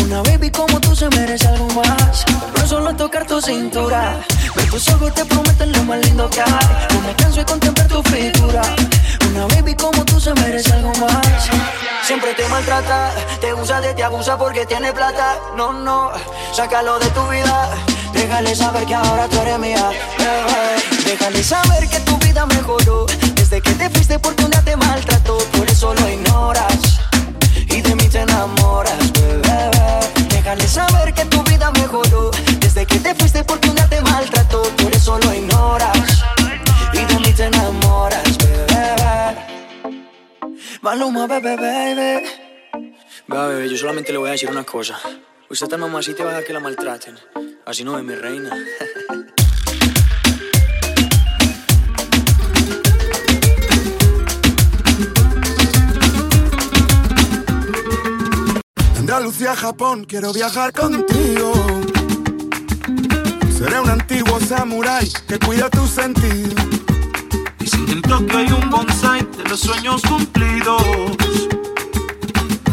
Una 0.00 0.22
baby 0.22 0.48
como 0.48 0.78
tú 0.80 0.94
se 0.94 1.08
merece 1.08 1.48
algo 1.48 1.66
más. 1.70 2.24
No 2.56 2.68
solo 2.68 2.94
tocar 2.94 3.26
tu 3.26 3.42
cintura. 3.42 4.14
Ver 4.54 4.70
tus 4.70 4.88
ojos 4.90 5.12
te 5.12 5.24
prometen 5.24 5.72
lo 5.72 5.82
más 5.82 5.98
lindo 6.06 6.30
que 6.30 6.40
hay. 6.40 6.86
No 6.94 7.00
me 7.00 7.16
canso 7.16 7.40
de 7.40 7.46
contemplar 7.46 7.88
tu 7.88 8.00
figura. 8.04 8.62
Una 9.28 9.46
baby 9.48 9.74
como 9.74 10.04
tú 10.04 10.20
se 10.20 10.32
merece 10.34 10.72
algo 10.72 10.92
más. 11.00 11.50
Siempre 12.04 12.32
te 12.34 12.46
maltrata, 12.46 13.10
te 13.40 13.52
usa, 13.52 13.80
te, 13.80 13.92
te 13.94 14.04
abusa 14.04 14.38
porque 14.38 14.66
tiene 14.66 14.92
plata. 14.92 15.36
No, 15.56 15.72
no, 15.72 16.12
sácalo 16.52 17.00
de 17.00 17.10
tu 17.10 17.26
vida. 17.26 17.70
Déjale 18.12 18.54
saber 18.54 18.86
que 18.86 18.94
ahora 18.94 19.26
tú 19.26 19.40
eres 19.40 19.58
mía. 19.58 19.90
Desde 23.50 23.62
que 23.62 23.72
te 23.72 23.90
fuiste 23.90 24.16
porque 24.20 24.44
un 24.44 24.50
día 24.52 24.62
te 24.62 24.76
maltrató, 24.76 25.36
por 25.58 25.68
eso 25.68 25.92
lo 25.92 26.08
ignoras 26.08 27.00
y 27.66 27.80
de 27.80 27.96
mí 27.96 28.08
te 28.08 28.20
enamoras, 28.20 29.12
bebé. 29.12 29.70
Déjale 30.28 30.68
saber 30.68 31.12
que 31.12 31.24
tu 31.24 31.42
vida 31.42 31.72
mejoró. 31.72 32.30
Desde 32.60 32.86
que 32.86 33.00
te 33.00 33.12
fuiste 33.12 33.42
porque 33.42 33.68
un 33.68 33.74
día 33.74 33.88
te 33.88 34.00
maltrató, 34.02 34.62
por 34.76 34.92
eso 34.92 35.18
lo 35.18 35.34
ignoras 35.34 36.22
y 36.92 36.98
de 37.12 37.18
mí 37.18 37.32
te 37.32 37.46
enamoras, 37.46 38.38
bebé. 38.38 39.36
Maluma, 40.80 41.26
bebé, 41.26 41.56
baby. 41.56 42.26
Va, 43.34 43.48
bebé, 43.48 43.68
yo 43.68 43.76
solamente 43.76 44.12
le 44.12 44.18
voy 44.18 44.28
a 44.28 44.32
decir 44.32 44.48
una 44.48 44.62
cosa. 44.62 44.96
Usted 45.48 45.66
tan 45.66 45.80
mamacita 45.80 46.22
y 46.22 46.26
baja 46.26 46.44
que 46.44 46.52
la 46.52 46.60
maltraten. 46.60 47.18
Así 47.66 47.82
no 47.82 47.98
es 47.98 48.04
mi 48.04 48.14
reina. 48.14 48.50
Andalucía, 59.00 59.56
Japón, 59.56 60.04
quiero 60.04 60.30
viajar 60.30 60.74
contigo. 60.74 61.52
Seré 63.50 63.80
un 63.80 63.88
antiguo 63.88 64.38
samurái 64.38 65.10
que 65.26 65.38
cuida 65.38 65.70
tu 65.70 65.86
sentido. 65.86 66.54
Dicen 67.58 67.86
que 67.86 67.92
en 67.92 68.02
Tokio 68.02 68.38
hay 68.38 68.52
un 68.52 68.68
bonsai 68.68 69.26
de 69.38 69.44
los 69.48 69.60
sueños 69.60 70.02
cumplidos. 70.02 70.82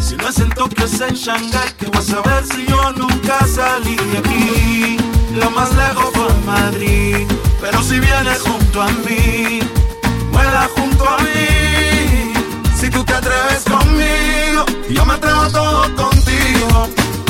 Si 0.01 0.17
no 0.17 0.27
es 0.27 0.37
en 0.39 0.49
Tokio, 0.49 0.83
es 0.83 0.99
en 0.99 1.15
Shanghai. 1.15 1.73
Que 1.79 1.87
vas 1.87 2.09
a 2.09 2.21
ver 2.21 2.45
si 2.45 2.65
yo 2.65 2.91
nunca 2.91 3.39
salí 3.47 3.95
de 3.95 4.17
aquí. 4.17 4.97
Lo 5.33 5.49
más 5.51 5.73
lejos 5.75 6.11
fue 6.13 6.27
Madrid. 6.45 7.25
Pero 7.61 7.81
si 7.81 8.01
vienes 8.01 8.41
junto 8.41 8.81
a 8.81 8.87
mí, 9.07 9.61
vuela 10.33 10.69
junto 10.75 11.07
a 11.07 11.19
mí. 11.19 12.33
Si 12.77 12.89
tú 12.89 13.01
te 13.05 13.13
atreves 13.13 13.63
conmigo, 13.63 14.65
yo 14.89 15.05
me 15.05 15.13
atrevo 15.13 15.47
todo 15.51 15.83
contigo. 15.95 16.16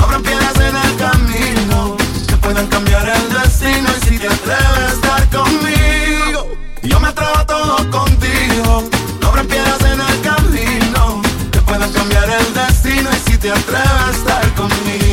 Habrá 0.02 0.20
piedras 0.20 0.56
en 0.60 0.76
el 0.76 0.96
camino 0.98 1.98
que 2.28 2.38
puedan 2.38 2.68
cambiar 2.68 3.08
el 3.10 3.34
destino. 3.34 3.90
Y 3.98 4.06
si 4.06 4.20
te 4.20 4.28
atreves 4.28 4.80
a 4.80 4.94
estar 4.94 5.30
conmigo, 5.30 6.48
yo 6.84 7.00
me 7.00 7.08
atrevo 7.10 7.38
a 7.38 7.46
todo 7.46 7.76
contigo. 7.92 8.84
Habrá 9.26 9.44
piedras 9.44 9.82
en 9.82 10.00
el 10.02 10.22
camino 10.22 11.22
que 11.52 11.60
puedan 11.62 11.92
cambiar 11.92 12.30
el 12.30 12.54
destino. 12.54 13.10
Y 13.12 13.30
si 13.32 13.38
te 13.38 13.52
atreves 13.52 13.92
a 14.08 14.12
estar 14.12 14.54
conmigo, 14.56 15.07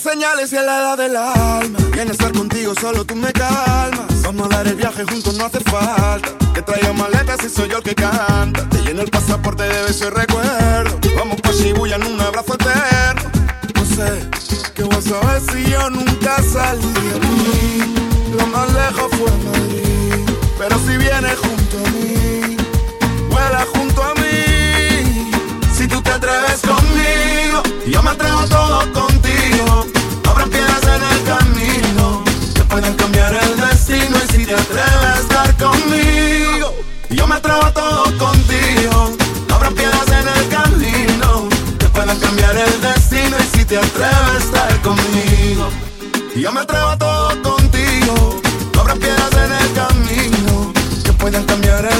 señales 0.00 0.52
y 0.52 0.56
en 0.56 0.66
la 0.66 0.78
edad 0.78 0.98
del 0.98 1.16
alma. 1.16 1.78
Y 1.94 1.98
en 1.98 2.10
estar 2.10 2.32
contigo 2.32 2.74
solo 2.74 3.04
tú 3.04 3.14
me 3.14 3.32
calmas. 3.32 4.22
Vamos 4.22 4.46
a 4.46 4.56
dar 4.56 4.66
el 4.68 4.74
viaje 4.74 5.04
juntos, 5.04 5.34
no 5.36 5.44
hace 5.44 5.60
falta. 5.60 6.30
Que 6.54 6.62
traiga 6.62 6.92
maletas 6.92 7.44
y 7.44 7.48
soy 7.48 7.68
yo 7.68 7.78
el 7.78 7.82
que 7.82 7.94
canta. 7.94 8.68
Te 8.68 8.78
lleno 8.78 9.02
el 9.02 9.10
pasaporte 9.10 9.62
de 9.64 9.82
besos 9.82 10.08
y 10.08 10.10
recuerdo. 10.10 10.98
Vamos 11.16 11.40
pa' 11.40 11.52
Shibuya 11.52 11.96
en 11.96 12.04
un 12.04 12.20
abrazo 12.20 12.54
eterno. 12.54 13.30
No 13.74 13.84
sé 13.84 14.28
qué 14.74 14.82
vas 14.84 15.06
a 15.12 15.20
ver 15.26 15.42
si 15.52 15.70
yo 15.70 15.90
nunca 15.90 16.36
salí 16.42 16.92
de. 16.92 18.36
Lo 18.36 18.46
más 18.46 18.72
lejos 18.72 19.10
fue 19.10 19.30
Madrid. 19.44 20.24
Pero 20.58 20.78
si 20.78 20.96
vienes 20.96 21.36
junto 21.38 21.76
a 21.78 21.90
mí, 21.90 22.56
conmigo, 44.90 45.68
yo 46.36 46.52
me 46.52 46.60
atrevo 46.60 46.88
a 46.88 46.98
todo 46.98 47.42
contigo. 47.42 48.40
Habrá 48.78 48.94
piedras 48.94 49.30
en 49.44 49.52
el 49.52 49.72
camino 49.72 50.72
que 51.04 51.12
puedan 51.12 51.44
cambiar 51.44 51.84
el 51.84 51.99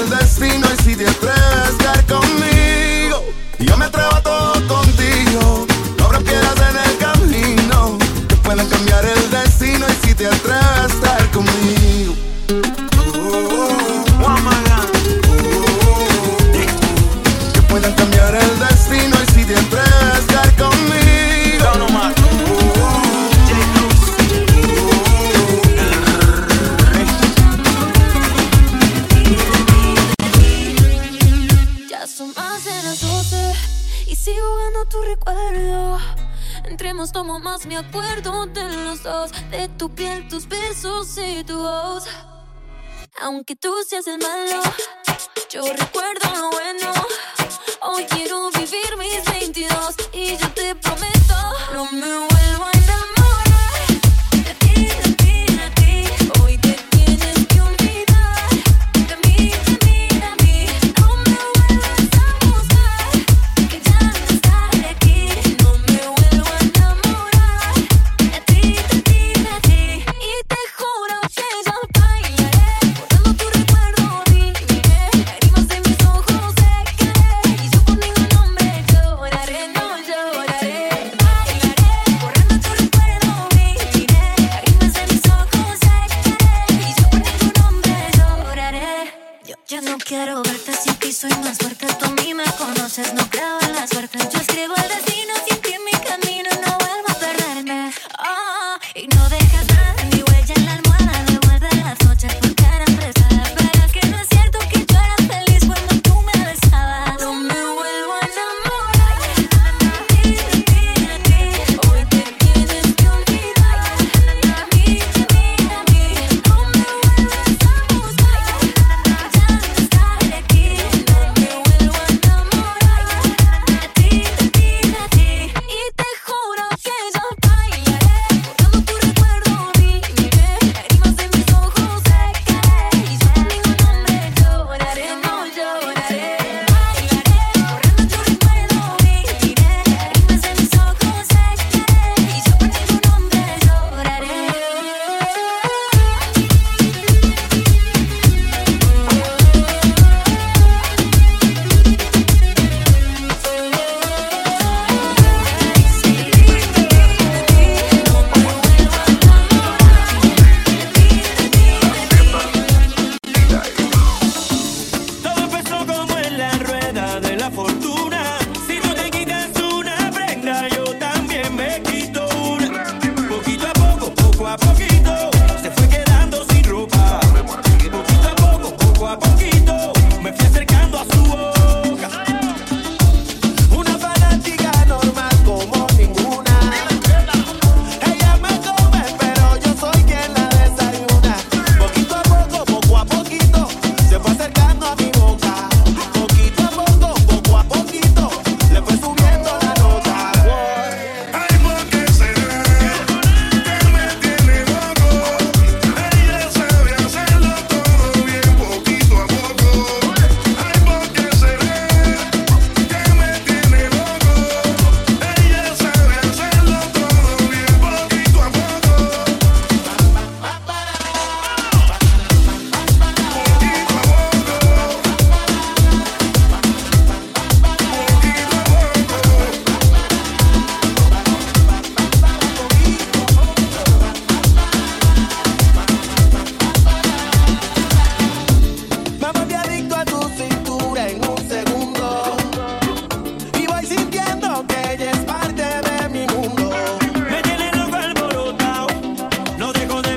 Aunque 43.50 43.68
tú 43.68 43.74
seas 43.84 44.06
el 44.06 44.18
malo, 44.18 44.62
yo 45.50 45.62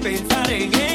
pensar 0.04 0.52
en 0.52 0.74
él. 0.74 0.93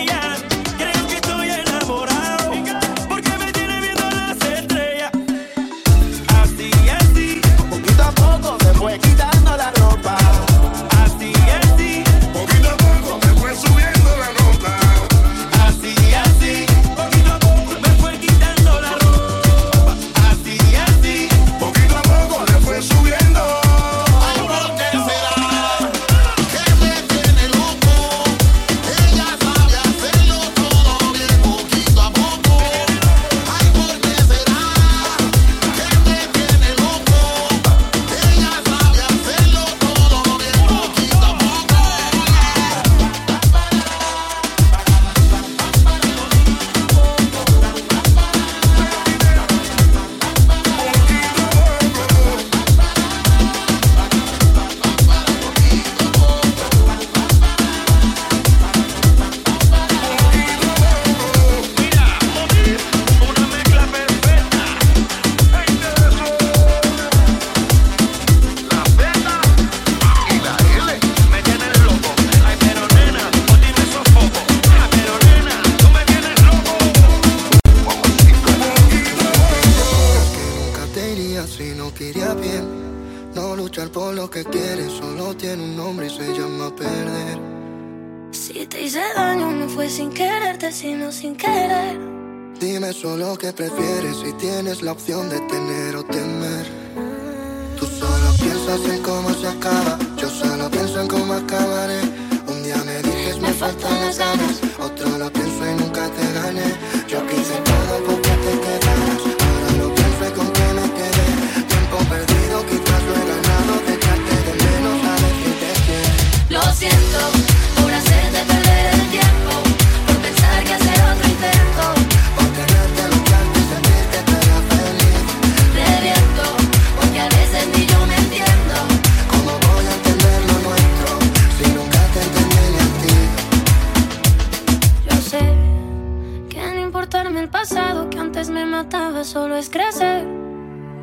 importarme 136.99 137.39
el 137.39 137.49
pasado 137.49 138.11
que 138.11 138.19
antes 138.19 138.51
me 138.51 138.67
mataba, 138.67 139.23
solo 139.23 139.55
es 139.55 139.71
crecer. 139.71 140.27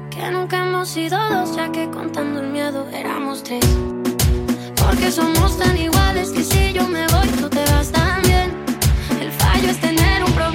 Que 0.10 0.30
nunca 0.30 0.58
hemos 0.58 0.90
sido 0.90 1.18
dos, 1.30 1.56
ya 1.56 1.72
que 1.72 1.90
contando 1.90 2.42
el 2.42 2.48
miedo 2.48 2.86
éramos 2.92 3.44
tres. 3.44 3.66
Porque 4.76 5.10
somos 5.10 5.58
tan 5.58 5.78
iguales 5.78 6.32
que 6.32 6.44
si 6.44 6.74
yo 6.74 6.86
me 6.86 7.08
voy, 7.08 7.28
tú 7.40 7.50
te 7.50 7.64
vas 7.72 7.94
también. 7.94 8.52
El 9.22 9.32
fallo 9.32 9.70
es 9.70 9.80
tener 9.80 10.22
un 10.22 10.34
problema. 10.34 10.55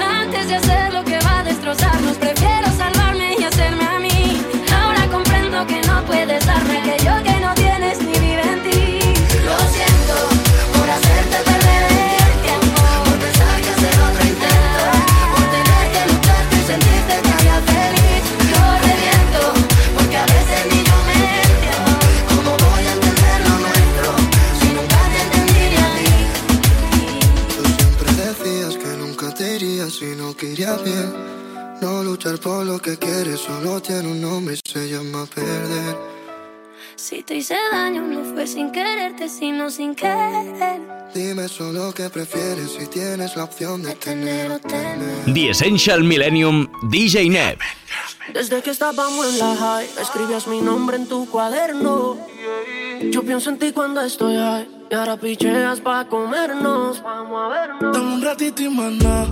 Antes 0.00 0.48
de 0.48 0.54
hacer 0.56 0.87
te 37.28 37.36
hice 37.36 37.54
daño 37.70 38.00
no 38.06 38.24
fue 38.24 38.46
sin 38.46 38.72
quererte, 38.72 39.28
sino 39.28 39.68
sin 39.70 39.94
querer. 39.94 40.80
Dime 41.14 41.46
solo 41.46 41.92
qué 41.92 42.08
prefieres 42.08 42.70
si 42.78 42.86
tienes 42.86 43.36
la 43.36 43.44
opción 43.44 43.82
de 43.82 43.94
tener 43.96 44.50
o 44.50 44.58
tener. 44.58 44.98
The 45.34 45.50
Essential 45.50 46.02
Millennium 46.02 46.66
DJ 46.84 47.28
Neb. 47.28 47.58
Desde 48.32 48.62
que 48.62 48.70
estábamos 48.70 49.34
en 49.34 49.38
la 49.40 49.56
high, 49.56 49.86
escribías 50.00 50.46
mi 50.46 50.62
nombre 50.62 50.96
en 50.96 51.06
tu 51.06 51.28
cuaderno. 51.28 52.16
Yo 53.10 53.22
pienso 53.22 53.50
en 53.50 53.58
ti 53.58 53.72
cuando 53.72 54.00
estoy 54.00 54.36
high. 54.36 54.66
Y 54.90 54.94
ahora 54.94 55.18
picheas 55.18 55.82
pa' 55.82 56.06
comernos, 56.06 57.02
vamos 57.02 57.42
a 57.42 57.48
vernos. 57.48 57.94
Dame 57.94 58.14
un 58.14 58.22
ratito 58.22 58.62
y 58.62 58.70
maná. 58.70 59.26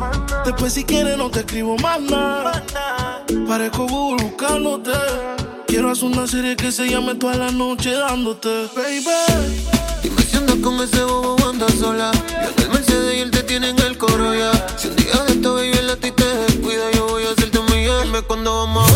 Después 0.45 0.75
si 0.75 0.85
quieres 0.85 1.17
no 1.17 1.31
te 1.31 1.39
escribo 1.39 1.79
más 1.79 1.99
nada. 1.99 2.63
Parezco 3.49 3.87
buscándote 3.87 4.91
Quiero 5.67 5.91
hacer 5.91 6.05
una 6.05 6.27
serie 6.27 6.57
que 6.57 6.71
se 6.71 6.89
llame 6.89 7.15
toda 7.17 7.35
la 7.37 7.51
noche 7.51 7.93
dándote, 7.93 8.49
baby. 8.75 9.05
Dime 10.03 10.23
si 10.23 10.37
andas 10.37 10.57
con 10.63 10.81
ese 10.81 11.03
bobo 11.03 11.37
andas 11.49 11.73
sola. 11.75 12.13
Yo 12.13 12.49
en 12.49 12.63
el 12.63 12.69
Mercedes 12.71 13.17
y 13.17 13.21
él 13.21 13.31
te 13.31 13.43
tiene 13.43 13.71
en 13.71 13.79
el 13.81 13.99
coro 13.99 14.35
ya. 14.35 14.53
Si 14.79 14.89
un 14.89 14.97
día 14.97 15.13
de 15.27 15.33
esto, 15.33 15.55
baby, 15.55 15.79
la 15.83 15.97
ti 15.97 16.13
te 16.13 16.25
descuida, 16.25 16.91
yo 16.93 17.09
voy 17.09 17.25
a 17.25 17.33
hacerte 17.33 17.59
un 17.59 17.67
millón. 17.67 18.05
Dime 18.05 18.23
cuando 18.23 18.57
vamos 18.57 18.91
a 18.91 18.96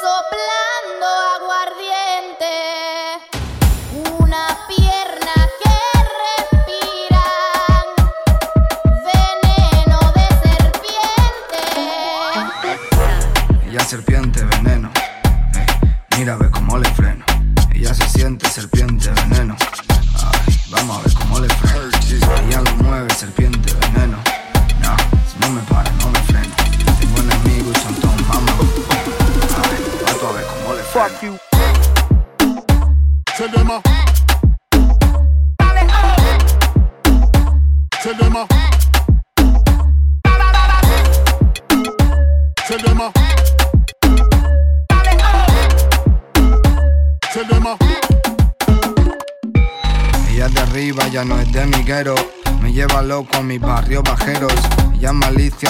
soplando. 0.00 1.21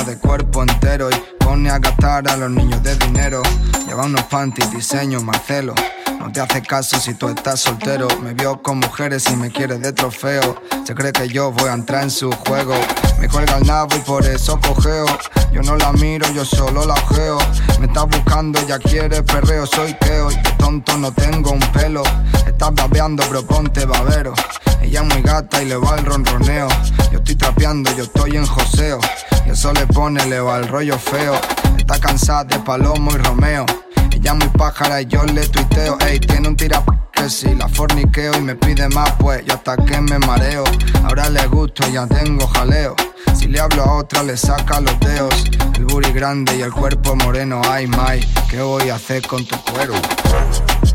de 0.04 0.18
cuerpo 0.18 0.62
entero 0.62 1.10
y 1.10 1.14
pone 1.38 1.70
a 1.70 1.78
gastar 1.78 2.28
a 2.28 2.36
los 2.36 2.50
niños 2.50 2.82
de 2.82 2.96
dinero. 2.96 3.42
Lleva 3.86 4.04
unos 4.04 4.24
panties, 4.24 4.70
diseño, 4.70 5.20
Marcelo. 5.20 5.74
No 6.18 6.30
te 6.32 6.40
hace 6.40 6.62
caso 6.62 6.98
si 6.98 7.14
tú 7.14 7.28
estás 7.28 7.60
soltero. 7.60 8.08
Me 8.22 8.32
vio 8.34 8.62
con 8.62 8.78
mujeres 8.78 9.24
y 9.30 9.36
me 9.36 9.50
quiere 9.50 9.78
de 9.78 9.92
trofeo. 9.92 10.62
Se 10.84 10.94
cree 10.94 11.12
que 11.12 11.28
yo 11.28 11.52
voy 11.52 11.68
a 11.68 11.74
entrar 11.74 12.02
en 12.02 12.10
su 12.10 12.30
juego. 12.32 12.74
Me 13.18 13.28
cuelga 13.28 13.58
el 13.58 13.66
nabo 13.66 13.94
y 13.96 14.00
por 14.00 14.24
eso 14.26 14.58
cojeo. 14.60 15.06
Yo 15.52 15.62
no 15.62 15.76
la 15.76 15.92
miro, 15.92 16.26
yo 16.32 16.44
solo 16.44 16.84
la 16.84 16.94
ojeo. 16.94 17.38
Me 17.78 17.86
está 17.86 18.04
buscando, 18.04 18.64
ya 18.66 18.78
quiere 18.78 19.22
perreo. 19.22 19.66
Soy 19.66 19.94
teo 19.94 20.30
y 20.30 20.36
de 20.36 20.52
tonto 20.58 20.96
no 20.96 21.12
tengo 21.12 21.52
un 21.52 21.60
pelo. 21.72 22.02
Estás 22.46 22.74
babeando, 22.74 23.22
pero 23.28 23.46
ponte 23.46 23.84
babero. 23.84 24.34
Ella 24.80 25.02
es 25.02 25.14
muy 25.14 25.22
gata 25.22 25.62
y 25.62 25.66
le 25.66 25.76
va 25.76 25.96
el 25.96 26.04
ronroneo. 26.04 26.68
Yo 27.10 27.18
estoy 27.18 27.36
trapeando, 27.36 27.94
yo 27.96 28.04
estoy 28.04 28.36
en 28.36 28.46
joseo. 28.46 29.00
Y 29.46 29.50
eso 29.50 29.72
le 29.72 29.86
pone, 29.86 30.24
le 30.26 30.40
va 30.40 30.58
el 30.58 30.68
rollo 30.68 30.98
feo. 30.98 31.34
Está 31.76 31.98
cansada 31.98 32.44
de 32.44 32.58
Palomo 32.60 33.12
y 33.12 33.18
Romeo. 33.18 33.66
Ella 34.10 34.34
muy 34.34 34.48
pájara 34.48 35.02
y 35.02 35.06
yo 35.06 35.24
le 35.24 35.46
tuiteo. 35.48 35.98
Ey, 36.06 36.20
tiene 36.20 36.48
un 36.48 36.56
tira 36.56 36.82
que 37.12 37.28
si 37.28 37.54
la 37.54 37.68
forniqueo 37.68 38.34
y 38.36 38.40
me 38.40 38.54
pide 38.54 38.88
más, 38.88 39.10
pues 39.18 39.44
yo 39.44 39.54
hasta 39.54 39.76
que 39.76 40.00
me 40.00 40.18
mareo. 40.20 40.64
Ahora 41.04 41.28
le 41.28 41.46
gusto 41.46 41.86
y 41.88 41.92
ya 41.92 42.06
tengo 42.06 42.46
jaleo. 42.46 42.94
Si 43.34 43.48
le 43.48 43.58
hablo 43.60 43.82
a 43.82 43.96
otra 43.96 44.22
le 44.22 44.36
saca 44.36 44.80
los 44.80 44.98
dedos. 45.00 45.44
El 45.74 45.86
booty 45.86 46.12
grande 46.12 46.56
y 46.56 46.62
el 46.62 46.72
cuerpo 46.72 47.16
moreno. 47.16 47.60
Ay, 47.68 47.86
Mai, 47.86 48.20
¿qué 48.48 48.62
voy 48.62 48.90
a 48.90 48.94
hacer 48.94 49.26
con 49.26 49.44
tu 49.44 49.56
cuero? 49.64 49.94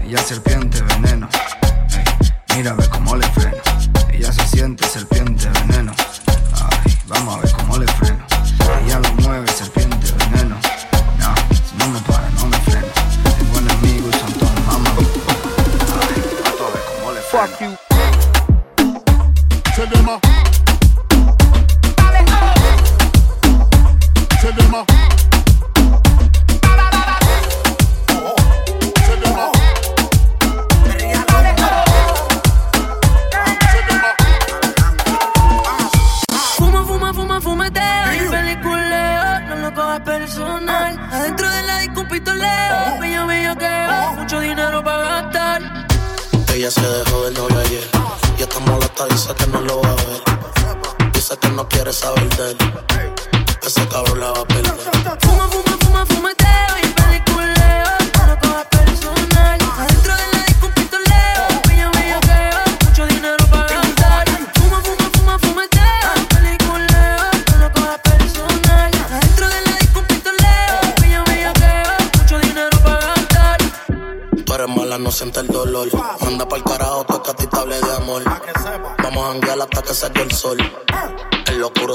Ella 0.05 0.19
serpiente 0.19 0.81
veneno. 0.81 1.27
Ey, 1.89 2.55
mira, 2.55 2.73
ve 2.73 2.87
cómo 2.89 3.15
le 3.15 3.27
freno. 3.31 3.57
Ella 4.13 4.31
se 4.31 4.47
siente 4.47 4.87
serpiente 4.87 5.49
veneno. 5.49 5.93
Ay, 6.53 6.97
vamos 7.07 7.35
a 7.35 7.39
ver 7.41 7.51
cómo 7.51 7.77
le 7.77 7.87
freno. 7.87 8.25
Ella 8.85 8.99
lo 8.99 9.13
mueve, 9.23 9.47
serpiente, 9.47 10.11
veneno. 10.13 10.57
No, 11.19 11.33
no 11.77 11.87
me 11.93 11.99
para, 12.01 12.29
no 12.31 12.47
me 12.47 12.57
freno. 12.59 12.87
Tengo 13.37 13.57
enemigos, 13.59 14.15
son 14.15 14.33
todos 14.33 14.51
mamá. 14.65 14.89
A 14.89 14.91
ver, 16.07 16.21
a 16.45 16.51
como 16.99 17.11
le 17.11 17.21
freno. 17.21 17.47
Fuck 17.47 17.61
you. 17.61 17.77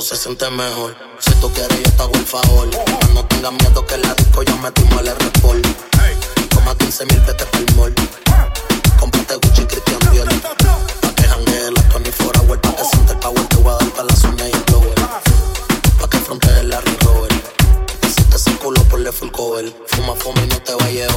se 0.02 0.16
siente 0.16 0.50
mejor. 0.50 0.96
Si 1.20 1.30
tú 1.36 1.48
quieres, 1.52 1.78
yo 1.78 1.92
te 1.92 2.02
hago 2.02 2.14
el 2.14 2.26
favor. 2.26 2.68
No 3.14 3.24
tengas 3.26 3.52
miedo 3.52 3.86
que 3.86 3.96
la 3.98 4.12
disco 4.14 4.42
yo 4.42 4.56
me 4.58 4.70
tumbo 4.72 4.98
el 4.98 5.06
report. 5.06 5.64
Toma 6.50 6.74
15 6.76 7.04
mil 7.06 7.20
pesos 7.22 7.48
por 7.48 7.74
mol. 7.76 7.94
Comprate 8.98 9.36
Gucci 9.36 9.64
Christian 9.64 10.00
Dior. 10.10 10.28
Pa' 11.00 11.14
que 11.14 11.22
jangue 11.22 11.70
la 11.70 11.82
24 11.82 12.42
hour. 12.42 12.60
Pa' 12.60 12.74
que 12.74 12.84
siente 12.84 13.12
el 13.12 13.18
power. 13.20 13.46
Te 13.46 13.56
voy 13.56 13.74
a 13.74 13.84
dar 13.84 14.04
la 14.04 14.16
zona 14.16 14.48
y 14.48 14.52
el 14.52 14.62
blower. 14.64 14.94
Pa' 16.00 16.10
que 16.10 16.18
fronte 16.18 16.48
el 16.58 16.68
Larry 16.70 16.96
Robert. 17.02 17.34
Te 18.00 18.10
sientes 18.10 18.46
el 18.48 18.58
culo, 18.58 18.82
ponle 18.84 19.12
full 19.12 19.30
cover. 19.30 19.72
Fuma, 19.86 20.16
fuma 20.16 20.42
y 20.42 20.46
no 20.48 20.58
te 20.62 20.74
vayas 20.74 21.12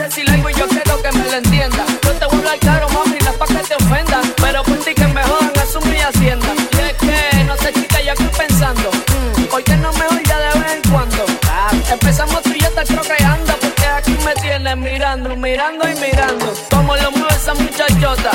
a 0.00 0.04
decir 0.04 0.28
algo 0.28 0.50
y 0.50 0.54
yo 0.54 0.66
quiero 0.66 1.00
que 1.02 1.12
me 1.12 1.24
lo 1.24 1.36
entiendas. 1.36 1.86
No 2.04 2.10
te 2.12 2.26
voy 2.26 2.46
a 2.48 2.58
caro, 2.58 2.88
mami, 2.88 3.16
no 3.22 3.30
es 3.30 3.36
pa' 3.36 3.46
que 3.46 3.62
te 3.68 3.74
ofendan. 3.76 4.22
Pero 4.40 4.62
por 4.64 4.78
ti 4.78 4.94
que 4.94 5.06
me 5.06 5.22
jodan, 5.22 5.52
es 5.54 5.86
mi 5.86 5.98
hacienda. 5.98 6.48
Y 6.72 6.80
es 6.80 6.94
que, 6.94 7.44
no 7.44 7.56
sé, 7.56 7.72
chica, 7.72 8.00
yo 8.00 8.12
estoy 8.12 8.28
pensando. 8.38 8.90
Mm, 8.90 9.54
Hoy 9.54 9.62
que 9.62 9.76
no 9.76 9.92
me 9.92 10.04
ya 10.26 10.38
de 10.38 10.58
vez 10.58 10.72
en 10.72 10.90
cuando? 10.90 11.24
Ah, 11.48 11.70
empezamos 11.92 12.42
tú 12.42 12.50
y 12.50 12.60
yo 12.60 12.70
te 12.70 12.82
creo 12.84 13.28
anda. 13.28 13.54
Porque 13.60 13.86
aquí 13.86 14.18
me 14.24 14.34
tienes 14.34 14.76
mirando, 14.76 15.36
mirando 15.36 15.88
y 15.88 15.94
mirando. 16.00 16.52
Como 16.70 16.96
lo 16.96 17.10
mueve 17.12 17.34
esa 17.34 17.54
muchachota. 17.54 18.30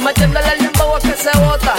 Metiéndole 0.00 0.48
el 0.54 0.58
limbo 0.62 0.98
que 1.02 1.12
se 1.12 1.38
bota. 1.38 1.74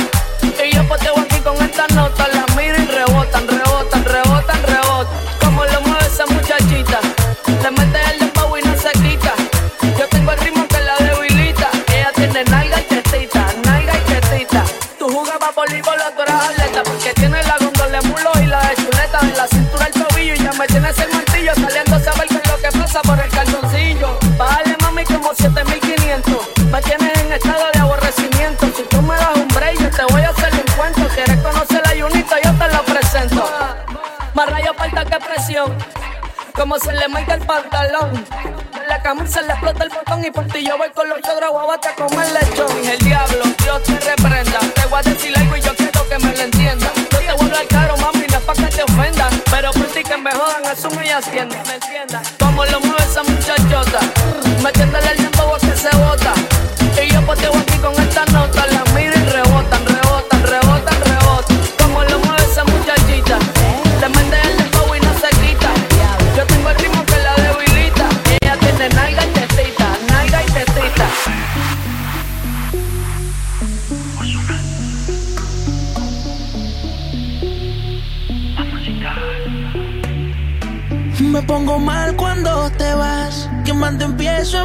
como 36.66 36.80
se 36.80 36.94
le 36.94 37.08
marca 37.08 37.36
el 37.36 37.42
pantalón. 37.42 38.26
En 38.74 38.88
la 38.88 39.00
camisa 39.00 39.40
le 39.44 39.54
explota 39.54 39.84
el 39.84 39.90
botón 39.92 40.26
y 40.26 40.32
por 40.32 40.48
ti 40.48 40.66
yo 40.66 40.76
voy 40.80 40.90
con 40.90 41.08
los 41.08 41.22
chogros 41.22 41.52
guabate 41.52 41.90
a 41.90 41.94
comer 41.94 42.28
lechón. 42.32 42.90
El 42.90 42.98
diablo, 42.98 43.44
Dios 43.64 43.84
te 43.84 44.00
reprenda. 44.00 44.60
Te 44.74 44.86
voy 44.88 45.00
a 45.00 45.02
decir 45.04 45.38
algo 45.38 45.56
y 45.58 45.62
yo 45.62 45.76
quiero 45.76 46.10
que 46.10 46.18
me 46.18 46.36
lo 46.36 46.42
entiendan. 46.42 46.92
Yo 46.96 47.06
te 47.06 47.18
voy 47.18 47.28
a 47.28 47.32
hablar 47.34 47.68
caro, 47.68 47.98
mami, 47.98 48.26
no 48.32 48.38
es 48.38 48.44
pa' 48.44 48.54
que 48.54 48.66
te 48.66 48.82
ofendan. 48.82 49.44
Pero 49.52 49.72
por 49.74 49.86
ti 49.90 50.04
que 50.04 50.18
me 50.18 50.32
jodan, 50.32 50.66
asumo 50.66 51.00
y 51.04 51.10
hacienda. 51.10 51.56
Me. 51.68 52.35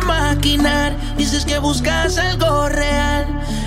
maquinar. 0.00 0.94
Dices 1.16 1.44
que 1.44 1.58
buscas 1.58 2.18
algo 2.18 2.68
real 2.68 3.26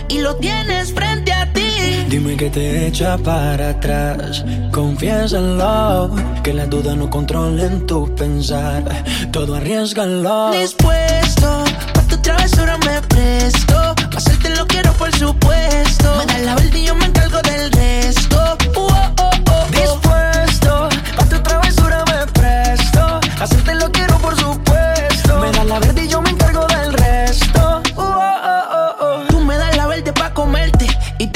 y 0.10 0.20
lo 0.20 0.36
tienes 0.36 0.94
frente 0.94 1.34
a 1.34 1.52
ti. 1.52 1.70
Dime 2.10 2.38
que 2.38 2.50
te 2.50 2.88
echa 2.88 3.18
para 3.18 3.70
atrás. 3.70 4.46
Confiésalo, 4.72 6.16
que 6.44 6.54
las 6.54 6.70
dudas 6.70 6.96
no 6.96 7.10
controlen 7.10 7.86
tu 7.88 8.14
pensar. 8.16 8.84
Todo 9.32 9.56
arriesgalo. 9.56 10.52
Dispuesto, 10.52 11.64
para 11.94 12.08
tu 12.08 12.18
travesura 12.18 12.78
me 12.78 12.93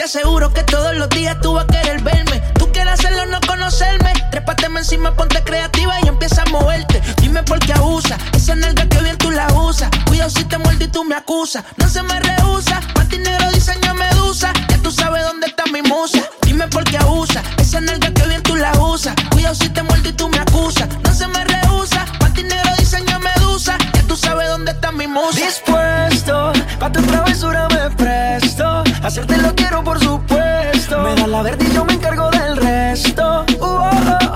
aseguro 0.08 0.54
que 0.54 0.64
todos 0.64 0.96
los 0.96 1.10
días 1.10 1.36
tú 1.42 1.52
vas 1.54 1.66
a 1.66 1.68
querer 1.68 2.02
verme. 2.02 2.42
Tú 2.58 2.72
quieres 2.72 2.94
hacerlo, 2.94 3.26
no 3.26 3.42
conocerme. 3.46 4.14
Trépateme 4.32 4.80
encima, 4.80 5.14
ponte 5.14 5.44
creativa 5.44 5.96
y 6.02 6.08
empieza 6.08 6.44
a 6.44 6.46
moverte. 6.46 7.02
Dime 7.22 7.44
por 7.44 7.60
qué 7.60 7.74
abusa. 7.74 8.18
Esa 8.34 8.56
nalga 8.56 8.88
que 8.88 9.00
bien 9.00 9.18
tú 9.18 9.32
la 9.32 9.48
usas. 9.54 9.90
Cuidado 10.06 10.30
si 10.30 10.46
te 10.46 10.58
muerde 10.60 10.86
y 10.86 10.88
tú 10.88 11.04
me 11.04 11.16
acusas. 11.16 11.66
No 11.76 11.90
se 11.90 12.02
me 12.04 12.18
rehúsa. 12.22 12.80
Martín 12.96 13.24
Negro 13.24 13.52
diseño 13.52 13.94
medusa. 13.96 14.54
Ya 14.70 14.78
tú 14.78 14.92
sabes 14.92 15.26
dónde 15.26 15.48
está 15.48 15.66
mi 15.66 15.82
musa. 15.82 16.22
Dime 16.48 16.66
por 16.70 16.86
qué 16.86 16.98
abusa. 16.98 17.44
Esa 17.58 17.82
nalga 17.82 18.10
que 18.14 18.26
bien 18.26 18.42
tú 18.42 18.56
la 18.56 18.72
usas. 18.80 19.14
Cuidado 19.32 19.54
si 19.54 19.68
te 19.68 19.84
muerdo 19.84 20.08
y 20.08 20.14
tú 20.14 20.30
me 20.30 20.40
acusas. 20.40 20.88
No 21.04 21.14
se 21.14 21.28
me 21.28 21.44
rehúsa. 21.44 22.06
Panty 22.20 22.44
negro 22.44 22.72
diseño 22.80 23.20
medusa. 23.20 23.78
Ya 23.94 24.02
tú 24.04 24.16
sabes 24.16 24.48
dónde 24.48 24.72
está 24.72 24.94
mi 24.94 25.08
musa. 25.08 25.42
Dispuesto, 25.46 26.54
pa' 26.80 26.90
tu 26.90 27.02
travesura 27.02 27.68
me 27.68 27.90
presto. 27.92 28.82
Hacerte 29.04 29.38
lo 29.40 29.54
quiero, 29.56 29.84
por 29.84 30.00
supuesto. 30.00 31.00
Me 31.02 31.16
da 31.16 31.28
la 31.28 31.42
verde 31.42 31.68
y 31.70 31.74
yo 31.74 31.84
me 31.84 31.94
encargo 31.94 32.30
del 32.32 32.56
resto. 32.56 33.46
Uh, 33.60 33.66
oh, 33.66 34.27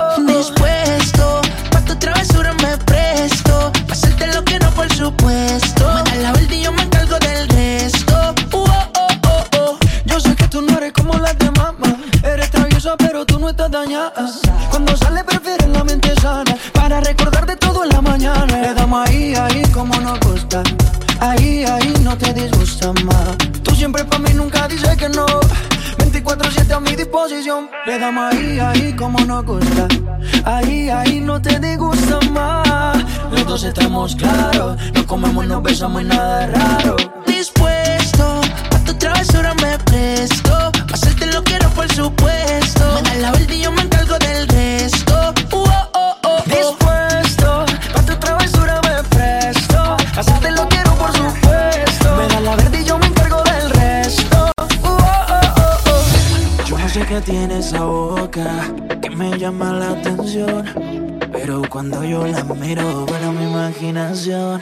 no 13.51 13.65
estás 13.65 13.71
dañada. 13.71 14.13
Cuando 14.69 14.95
sale, 14.95 15.23
prefieres 15.23 15.67
la 15.67 15.83
mente 15.83 16.13
sana. 16.21 16.55
Para 16.73 17.01
recordar 17.01 17.45
de 17.45 17.55
todo 17.57 17.83
en 17.83 17.89
la 17.89 18.01
mañana. 18.01 18.45
Le 18.45 18.73
damos 18.73 19.09
ahí, 19.09 19.33
ahí, 19.35 19.63
como 19.73 19.93
nos 19.99 20.19
gusta. 20.21 20.63
Ahí, 21.19 21.65
ahí, 21.65 21.93
no 22.01 22.17
te 22.17 22.33
disgusta 22.33 22.93
más. 23.03 23.37
Tú 23.63 23.75
siempre 23.75 24.05
pa' 24.05 24.19
mí 24.19 24.33
nunca 24.33 24.67
dices 24.67 24.95
que 24.95 25.09
no. 25.09 25.25
24-7 25.97 26.71
a 26.71 26.79
mi 26.79 26.95
disposición. 26.95 27.69
Le 27.85 27.99
damos 27.99 28.33
ahí, 28.33 28.59
ahí, 28.59 28.93
como 28.93 29.19
nos 29.25 29.45
gusta. 29.45 29.87
Ahí, 30.45 30.89
ahí, 30.89 31.19
no 31.19 31.41
te 31.41 31.59
disgusta 31.59 32.19
más. 32.31 32.97
Los 33.31 33.45
dos 33.45 33.63
estamos 33.63 34.15
claros. 34.15 34.77
Nos 34.93 35.05
comemos, 35.05 35.45
nos 35.45 35.61
besamos 35.61 36.01
y 36.03 36.05
nada 36.05 36.47
raro. 36.47 36.95
Dispuesto, 37.27 38.41
pa' 38.69 38.79
tu 38.85 38.93
travesura 38.93 39.53
me 39.55 39.77
presto. 39.79 40.51
Quiero, 41.01 41.20
por 41.81 41.95
supuesto. 41.95 42.83
Me 42.93 43.01
das 43.01 43.17
la 43.17 43.31
verde 43.31 43.55
y 43.55 43.61
yo 43.61 43.71
me 43.71 43.81
encargo 43.81 44.15
del 44.19 44.47
resto. 44.49 45.33
Uh, 45.51 45.57
oh, 45.57 45.89
oh, 45.93 46.15
oh, 46.23 46.27
oh. 46.27 46.43
Dispuesto, 46.45 47.65
pa' 47.93 48.01
tu 48.05 48.15
travesura 48.17 48.79
me 48.83 49.03
presto. 49.09 49.97
Hacerte 50.15 50.51
lo 50.51 50.67
quiero, 50.69 50.91
por 50.93 51.11
supuesto. 51.11 52.15
Me 52.17 52.27
das 52.27 52.41
la 52.43 52.55
verde 52.55 52.81
y 52.81 52.85
yo 52.85 52.99
me 52.99 53.07
encargo 53.07 53.41
del 53.43 53.69
resto. 53.71 54.51
Uh, 54.57 54.87
oh, 54.87 54.99
oh, 55.29 55.77
oh. 55.87 56.65
Yo 56.67 56.77
no 56.77 56.87
sé 56.87 57.01
qué 57.01 57.21
tiene 57.21 57.57
esa 57.57 57.83
boca 57.83 58.47
que 59.01 59.09
me 59.09 59.37
llama 59.39 59.73
la 59.73 59.89
atención. 59.91 60.65
Pero 61.31 61.63
cuando 61.67 62.03
yo 62.03 62.27
la 62.27 62.43
miro, 62.43 63.07
para 63.07 63.31
mi 63.31 63.43
imaginación. 63.43 64.61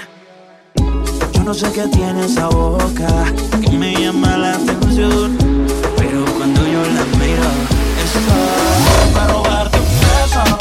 Yo 1.33 1.43
no 1.43 1.53
sé 1.53 1.69
qué 1.73 1.85
tiene 1.87 2.25
esa 2.25 2.47
boca 2.47 3.25
que 3.61 3.71
me 3.71 3.93
llama 3.93 4.37
la 4.37 4.53
atención. 4.53 5.58
Pero 5.99 6.23
cuando 6.37 6.65
yo 6.65 6.81
la 6.81 7.03
miro, 7.17 7.43
está 8.03 9.13
para 9.13 9.33
robarte 9.33 9.77
un 9.79 9.85
beso. 9.99 10.58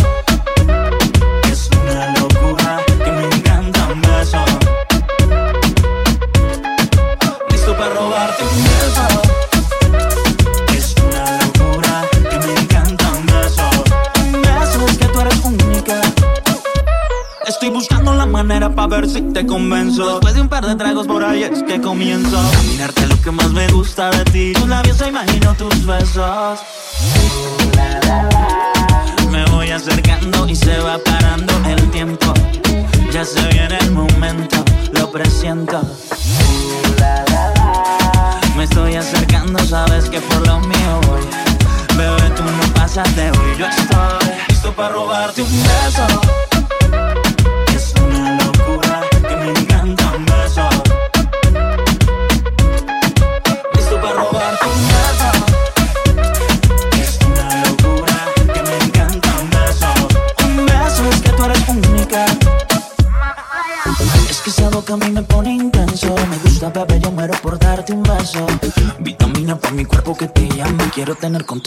Manera 18.49 18.71
para 18.71 18.89
ver 18.89 19.09
si 19.09 19.21
te 19.21 19.47
convenzo. 19.47 20.13
Después 20.13 20.35
de 20.35 20.41
un 20.41 20.49
par 20.49 20.67
de 20.67 20.75
tragos 20.75 21.07
por 21.07 21.23
ahí 21.23 21.43
es 21.43 21.63
que 21.65 21.81
comienzo 21.83 22.39
a 22.39 22.63
mirarte 22.63 23.07
lo 23.07 23.21
que 23.21 23.31
más 23.31 23.51
me 23.53 23.69
gusta 23.69 24.11
de 24.11 24.25
ti. 24.25 24.53
Tus 24.55 24.67
labios 24.67 24.99
imagino 25.07 25.55
tus 25.55 25.85
besos. 25.85 26.59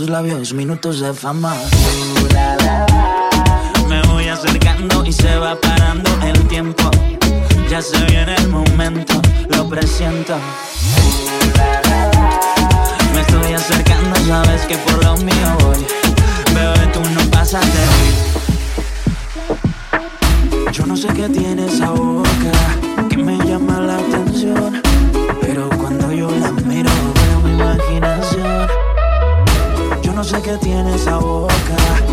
Labios 0.09 0.53
minutos 0.53 0.99
de 0.99 1.13
fama. 1.13 1.53
Me 3.87 4.01
voy 4.03 4.27
acercando 4.27 5.05
y 5.05 5.11
se 5.11 5.35
va 5.37 5.59
parando 5.59 6.09
el 6.23 6.47
tiempo. 6.47 6.89
Ya 7.69 7.81
se 7.81 7.97
viene 8.05 8.35
el 8.35 8.47
momento, 8.47 9.21
lo 9.49 9.67
presiento. 9.67 10.35
Me 13.13 13.21
estoy 13.21 13.53
acercando, 13.53 14.15
sabes 14.27 14.61
que 14.65 14.77
por 14.77 15.03
lo 15.03 15.17
mío 15.17 15.57
voy. 15.59 15.85
Bebé, 16.53 16.87
tú 16.93 17.01
no 17.13 17.21
pasas 17.31 17.65
de 17.65 17.79
hoy. 17.91 18.11
Yo 20.71 20.85
no 20.85 20.95
sé 20.95 21.07
qué 21.09 21.27
tiene 21.29 21.65
esa 21.65 21.89
boca 21.91 22.80
Qué 30.51 30.57
tiene 30.57 30.95
esa 30.95 31.17
boca 31.17 32.10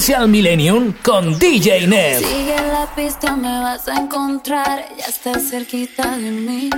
Essential 0.00 0.28
Millennium 0.28 0.94
con 1.02 1.38
DJ 1.38 1.86
Neb. 1.86 2.20
Sigue 2.20 2.56
la 2.72 2.88
pista, 2.96 3.36
me 3.36 3.60
vas 3.60 3.86
a 3.86 4.00
encontrar. 4.00 4.86
Ya 4.96 5.04
estás 5.04 5.50
cerquita 5.50 6.16
de 6.16 6.30
mí. 6.30 6.70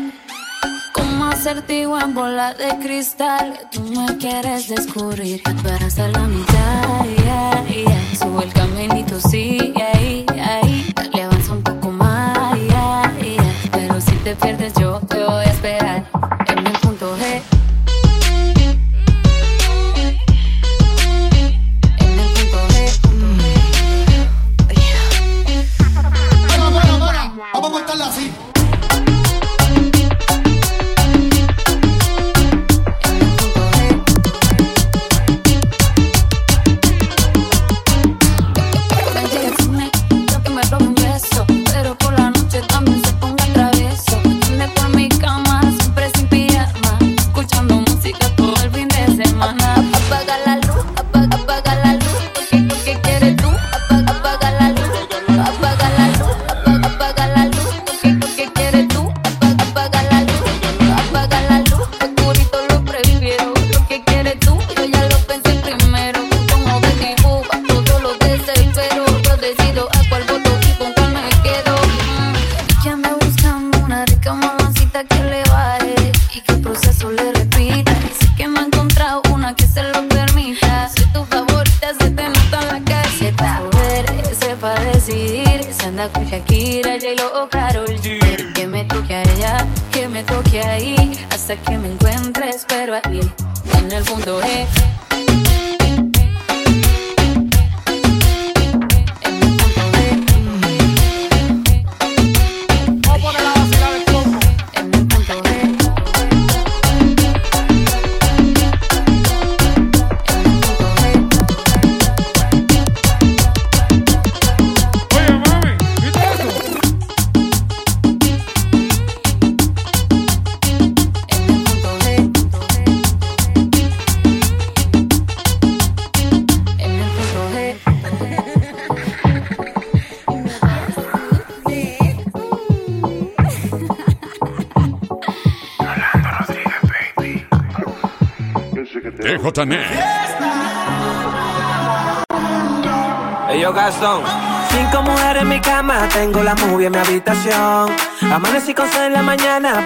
Como 0.93 1.27
acertijo 1.27 2.01
en 2.01 2.15
bola 2.15 2.53
de 2.55 2.77
cristal. 2.85 3.61
Tú 3.71 3.81
me 3.85 4.19
quieres 4.19 4.69
descubrir. 4.69 5.41
Que 5.41 5.53
tú 5.53 5.69
eres 5.69 6.01
a 6.01 6.09
la 6.09 6.27
mitad. 6.27 7.05
yeah, 7.25 7.65
yeah. 7.69 8.17
Sube 8.19 8.43
el 8.43 8.53
caminito, 8.53 9.21
sí, 9.21 9.73
ahí, 9.77 10.02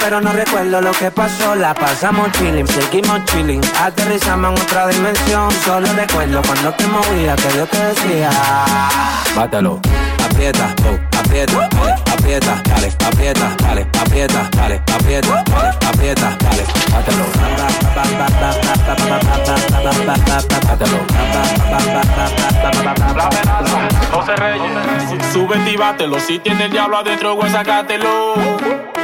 pero 0.09 0.21
no 0.21 0.33
recuerdo 0.33 0.81
lo 0.81 0.93
que 0.93 1.11
pasó. 1.11 1.57
La 1.57 1.75
pasamos 1.75 2.31
chilling, 2.33 2.67
seguimos 2.69 3.25
chilling. 3.25 3.61
Aterrizamos 3.81 4.53
en 4.55 4.63
otra 4.63 4.87
dimensión. 4.87 5.51
Solo 5.65 5.89
recuerdo 5.95 6.43
cuando 6.43 6.73
te 6.75 6.87
movía, 6.87 7.35
que 7.35 7.57
yo 7.57 7.67
te 7.67 7.79
decía: 7.87 8.31
Bátalo, 9.35 9.81
aprieta, 10.25 10.73
oh, 10.85 11.19
aprieta, 11.19 11.69
dale, 11.75 11.95
aprieta, 12.13 12.63
dale, 12.69 12.93
aprieta, 13.05 13.57
dale, 13.59 13.87
aprieta, 14.01 14.49
dale, 14.53 14.83
aprieta, 14.95 15.43
dale, 15.45 15.71
aprieta, 15.89 16.37
dale, 16.41 16.65
súbete 25.33 25.71
y 25.71 25.77
bátelo. 25.77 26.19
Si 26.19 26.39
tiene 26.39 26.65
el 26.65 26.73
diablo 26.73 26.99
adentro, 26.99 27.35
güey. 27.35 27.51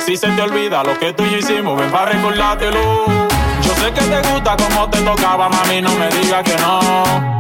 Si 0.05 0.17
se 0.17 0.29
te 0.29 0.43
olvida 0.43 0.83
lo 0.83 0.99
que 0.99 1.13
tú 1.13 1.25
y 1.25 1.31
yo 1.31 1.39
hicimos, 1.39 1.79
ven 1.79 1.91
para 1.91 2.13
recordártelo. 2.13 3.32
Sé 3.83 3.93
que 3.93 4.01
te 4.01 4.29
gusta 4.31 4.57
como 4.57 4.89
te 4.91 5.01
tocaba, 5.01 5.49
mami, 5.49 5.83
no 5.83 5.91
me 5.97 6.09
digas 6.11 6.45
que 6.45 6.57
no. 6.59 6.79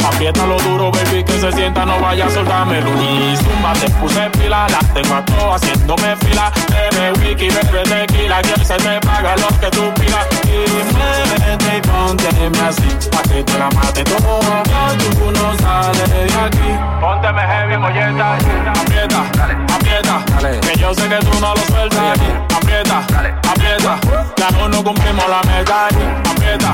Apriétalo 0.04 0.58
duro, 0.58 0.90
baby, 0.90 1.22
que 1.22 1.38
se 1.38 1.52
sienta, 1.52 1.86
no 1.86 2.00
vaya 2.00 2.26
a 2.26 2.30
soltármelo. 2.30 2.90
Y 3.00 3.36
zumba, 3.36 3.72
te 3.74 3.88
puse 3.90 4.28
pila, 4.30 4.66
la 4.68 4.80
tengo 4.92 5.14
a 5.14 5.24
todo 5.24 5.54
haciéndome 5.54 6.16
fila. 6.16 6.50
Bebe 6.68 7.12
wiki, 7.20 7.48
bebe 7.48 7.84
tequila, 7.84 8.42
que 8.42 8.64
se 8.64 8.74
te 8.74 8.98
paga 9.06 9.36
lo 9.36 9.46
que 9.60 9.70
tú 9.70 9.94
pidas. 9.94 10.26
Y 10.42 10.92
muévete 10.92 11.76
y 11.76 11.80
pónteme 11.82 12.58
así, 12.66 13.08
pa' 13.12 13.22
que 13.22 13.44
te 13.44 13.58
la 13.60 13.70
mate 13.70 14.02
todo. 14.02 14.40
Tú 14.98 15.30
no 15.30 15.56
sales 15.58 16.10
de 16.10 16.40
aquí. 16.40 16.76
Pónteme 17.00 17.40
heavy, 17.40 17.76
molleta, 17.76 18.34
aprieta, 18.80 19.20
aprieta. 19.72 20.24
Que 20.60 20.76
yo 20.76 20.92
sé 20.92 21.08
que 21.08 21.18
tú 21.18 21.40
no 21.40 21.54
lo 21.54 21.62
sueltas. 21.66 22.18
Aprieta, 22.82 23.04
aprieta. 23.48 24.00
Ya 24.36 24.50
no 24.50 24.68
nos 24.68 24.82
cumplimos 24.82 25.28
la 25.28 25.40
meta. 25.42 25.86
Aprieta, 25.86 26.72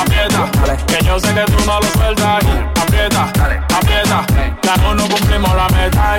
aprieta. 0.00 0.50
Que 0.86 1.04
yo 1.04 1.18
sé 1.18 1.34
que 1.34 1.44
tú 1.46 1.64
no 1.66 1.80
lo 1.80 1.86
sueltas. 1.88 2.44
Aprieta, 2.80 3.22
aprieta. 3.76 4.24
Ya 4.62 4.76
no 4.76 4.94
nos 4.94 5.08
cumplimos 5.08 5.52
la 5.54 5.68
meta. 5.70 6.16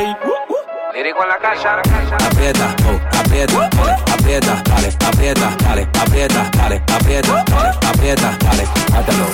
Lírico 0.94 1.24
en 1.24 1.30
la 1.30 1.38
casa. 1.38 1.82
Aprieta, 2.28 2.76
oh, 2.90 3.00
aprieta, 3.18 3.70
dale, 3.70 4.04
aprieta, 4.12 4.62
dale, 4.66 4.90
aprieta, 5.08 5.56
dale, 5.64 5.88
aprieta, 6.02 6.50
dale, 6.58 6.82
aprieta, 6.88 7.46
dale, 7.48 7.74
aprieta, 7.88 8.38
dale, 8.42 8.68
átalo. 8.94 9.26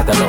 Átalo. 0.00 0.26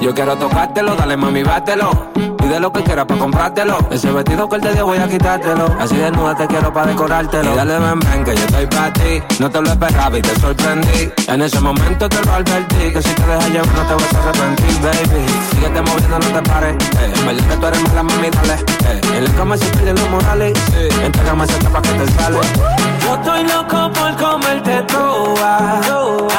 Yo 0.00 0.12
quiero 0.14 0.36
tocártelo, 0.36 0.96
dale 0.96 1.16
mami, 1.16 1.42
bátelo. 1.44 2.35
Pide 2.46 2.60
lo 2.60 2.72
que 2.72 2.80
quieras 2.84 3.06
para 3.06 3.18
comprártelo. 3.18 3.76
Ese 3.90 4.12
vestido 4.12 4.48
que 4.48 4.54
él 4.54 4.62
te 4.62 4.72
dio 4.72 4.86
voy 4.86 4.98
a 4.98 5.08
quitártelo. 5.08 5.66
Así 5.80 5.96
desnuda 5.96 6.36
te 6.36 6.46
quiero 6.46 6.72
para 6.72 6.86
decorártelo. 6.86 7.52
Y 7.52 7.56
dale 7.56 7.76
ven, 7.76 7.98
ven, 7.98 8.24
que 8.24 8.36
yo 8.36 8.44
estoy 8.44 8.66
para 8.66 8.92
ti. 8.92 9.22
No 9.40 9.50
te 9.50 9.60
lo 9.60 9.68
esperaba 9.68 10.16
y 10.16 10.22
te 10.22 10.40
sorprendí. 10.40 11.10
En 11.26 11.42
ese 11.42 11.58
momento 11.58 12.08
te 12.08 12.24
lo 12.24 12.32
advertí. 12.32 12.92
Que 12.92 13.02
si 13.02 13.14
te 13.14 13.26
dejas 13.26 13.50
llevar 13.50 13.66
no 13.66 13.82
te 13.82 13.94
vas 13.94 14.14
a 14.14 14.28
arrepentir, 14.28 14.80
baby. 14.80 15.26
Síguete 15.50 15.82
moviendo, 15.82 16.18
no 16.20 16.40
te 16.40 16.48
pares. 16.48 16.76
Eh, 16.76 17.12
en 17.16 17.26
verdad 17.26 17.48
que 17.48 17.56
tú 17.56 17.66
eres 17.66 17.82
mala, 17.82 18.02
mami, 18.04 18.30
dale. 18.30 18.54
Eh, 18.54 19.16
en 19.16 19.24
la 19.24 19.30
cama 19.32 19.56
se 19.56 19.66
pierden 19.66 19.96
los 19.96 20.10
morales. 20.10 20.52
Eh, 20.76 20.88
entrégame 21.04 21.44
esa 21.46 21.58
tapa 21.58 21.82
que 21.82 21.88
te 21.88 22.12
sale. 22.12 22.38
Yo 23.02 23.14
estoy 23.16 23.42
loco 23.42 23.90
por 23.92 24.16
comerte 24.24 24.82
toda. 24.82 25.80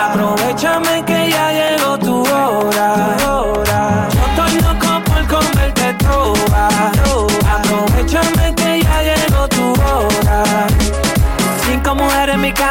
Aprovechame 0.10 1.04
que 1.04 1.32
ya 1.32 1.52
llegó 1.52 2.00
tu 2.00 2.22
hora. 2.22 3.27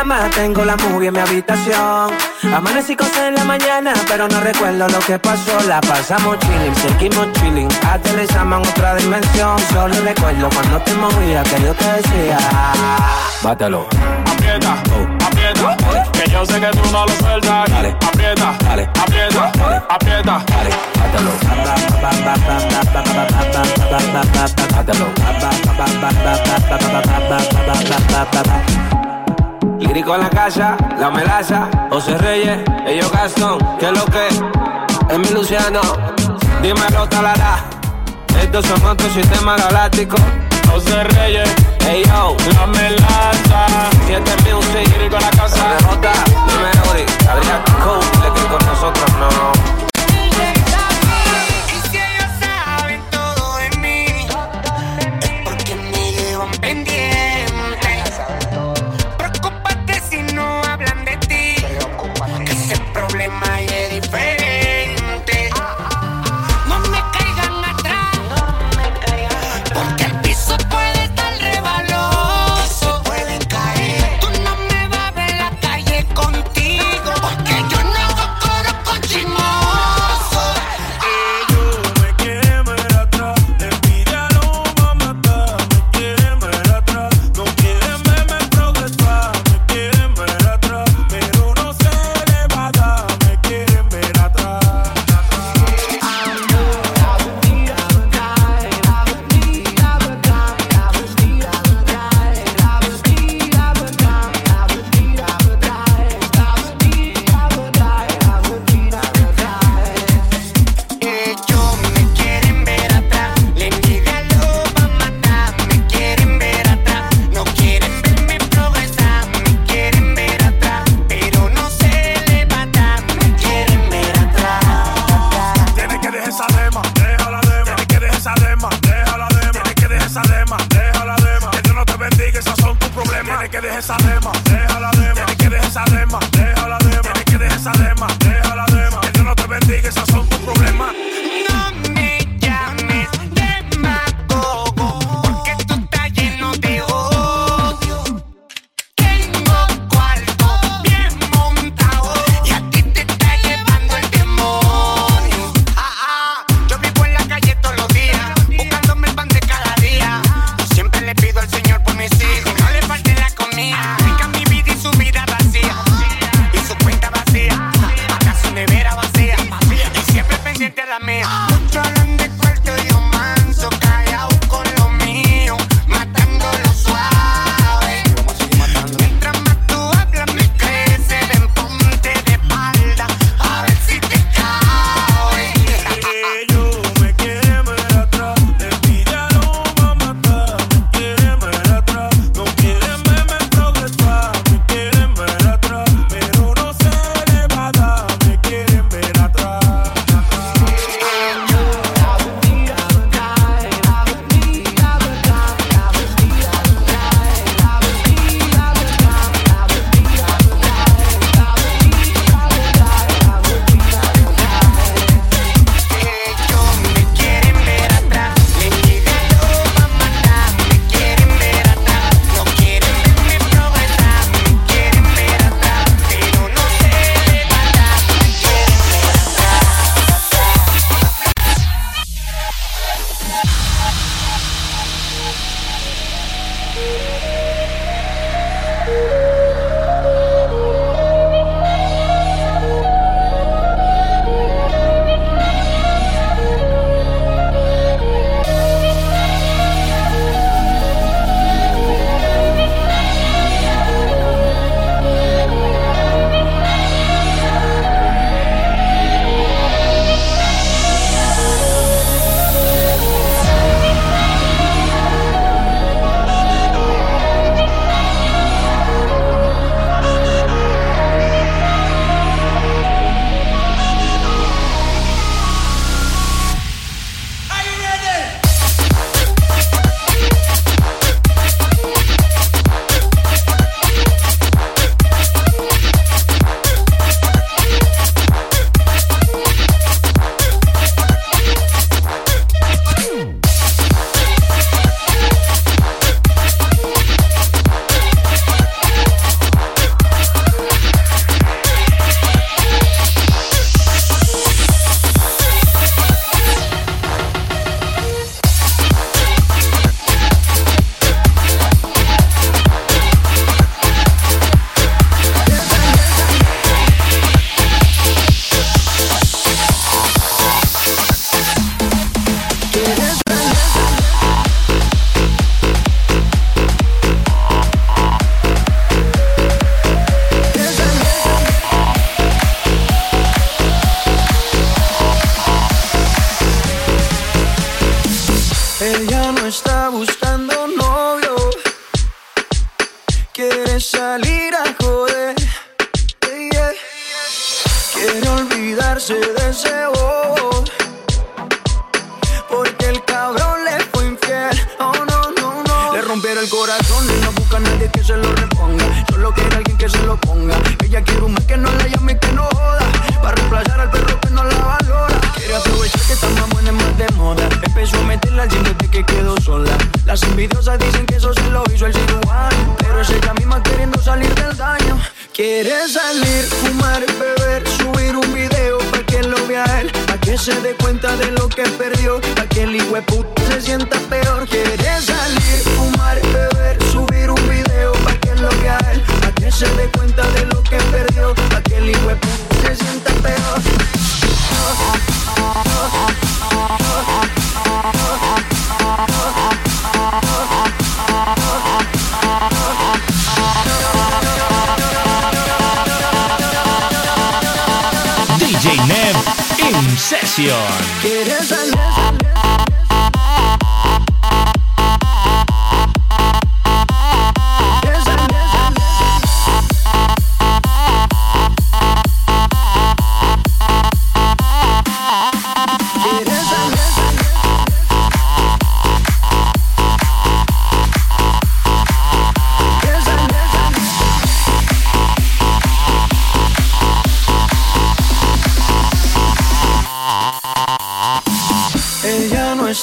Cama, 0.07 0.31
tengo 0.31 0.65
la 0.65 0.77
movie 0.77 1.09
en 1.09 1.15
mi 1.15 1.21
habitación. 1.21 2.13
Amanecí 2.55 2.95
con 2.95 3.09
seis 3.09 3.29
en 3.29 3.35
la 3.35 3.45
mañana, 3.45 3.93
pero 4.09 4.29
no 4.29 4.41
recuerdo 4.41 4.89
lo 4.89 4.99
que 5.01 5.19
pasó. 5.19 5.61
La 5.67 5.81
pasamos 5.81 6.39
chilling, 6.39 6.75
seguimos 6.75 7.33
chilling. 7.35 7.69
Aterrizamos 7.91 8.63
en 8.63 8.69
otra 8.69 8.95
dimensión. 8.97 9.59
Solo 9.73 9.95
recuerdo 10.03 10.49
cuando 10.55 10.81
te 10.83 10.95
movía 10.95 11.43
que 11.43 11.63
yo 11.63 11.75
te 11.75 11.93
decía: 11.93 12.39
Bátalo. 13.43 13.87
Aprieta, 14.33 14.73
aprieta. 15.27 15.77
Que 16.13 16.31
yo 16.31 16.47
sé 16.47 16.61
que 16.61 16.69
tú 16.69 16.91
no 16.93 17.07
lo 17.07 17.13
sueltas. 17.13 17.71
Aprieta, 17.71 18.49
aprieta, 18.51 19.53
aprieta. 19.89 20.47
Lírico 29.79 30.14
en 30.14 30.22
la 30.22 30.31
casa, 30.31 30.77
la 30.99 31.11
melaza, 31.11 31.68
José 31.91 32.16
Reyes, 32.18 32.59
ellos 32.87 33.11
Gastón, 33.12 33.59
que 33.79 33.91
lo 33.91 34.05
que 34.07 34.29
es 34.29 35.18
mi 35.18 35.29
Luciano, 35.29 35.81
dímelo 36.62 37.09
talará. 37.09 37.64
Estos 38.41 38.66
son 38.66 38.85
otro 38.85 39.09
sistema 39.11 39.57
galáctico. 39.57 40.16
José 40.70 41.05
Reyes, 41.05 41.49
hey 41.87 42.03
yo, 42.07 42.37
la 42.55 42.66
melaza. 42.66 43.66
Siete 44.07 44.33
Music, 44.43 44.97
Lírico 44.97 45.16
en 45.16 45.22
la 45.22 45.31
casa. 45.31 45.77
J, 45.89 46.12
dime 46.47 46.91
Ori, 46.91 47.05
Adrián 47.29 47.62
Cole, 47.83 48.33
que 48.35 48.47
con 48.47 48.66
nosotros 48.66 49.11
no. 49.18 49.76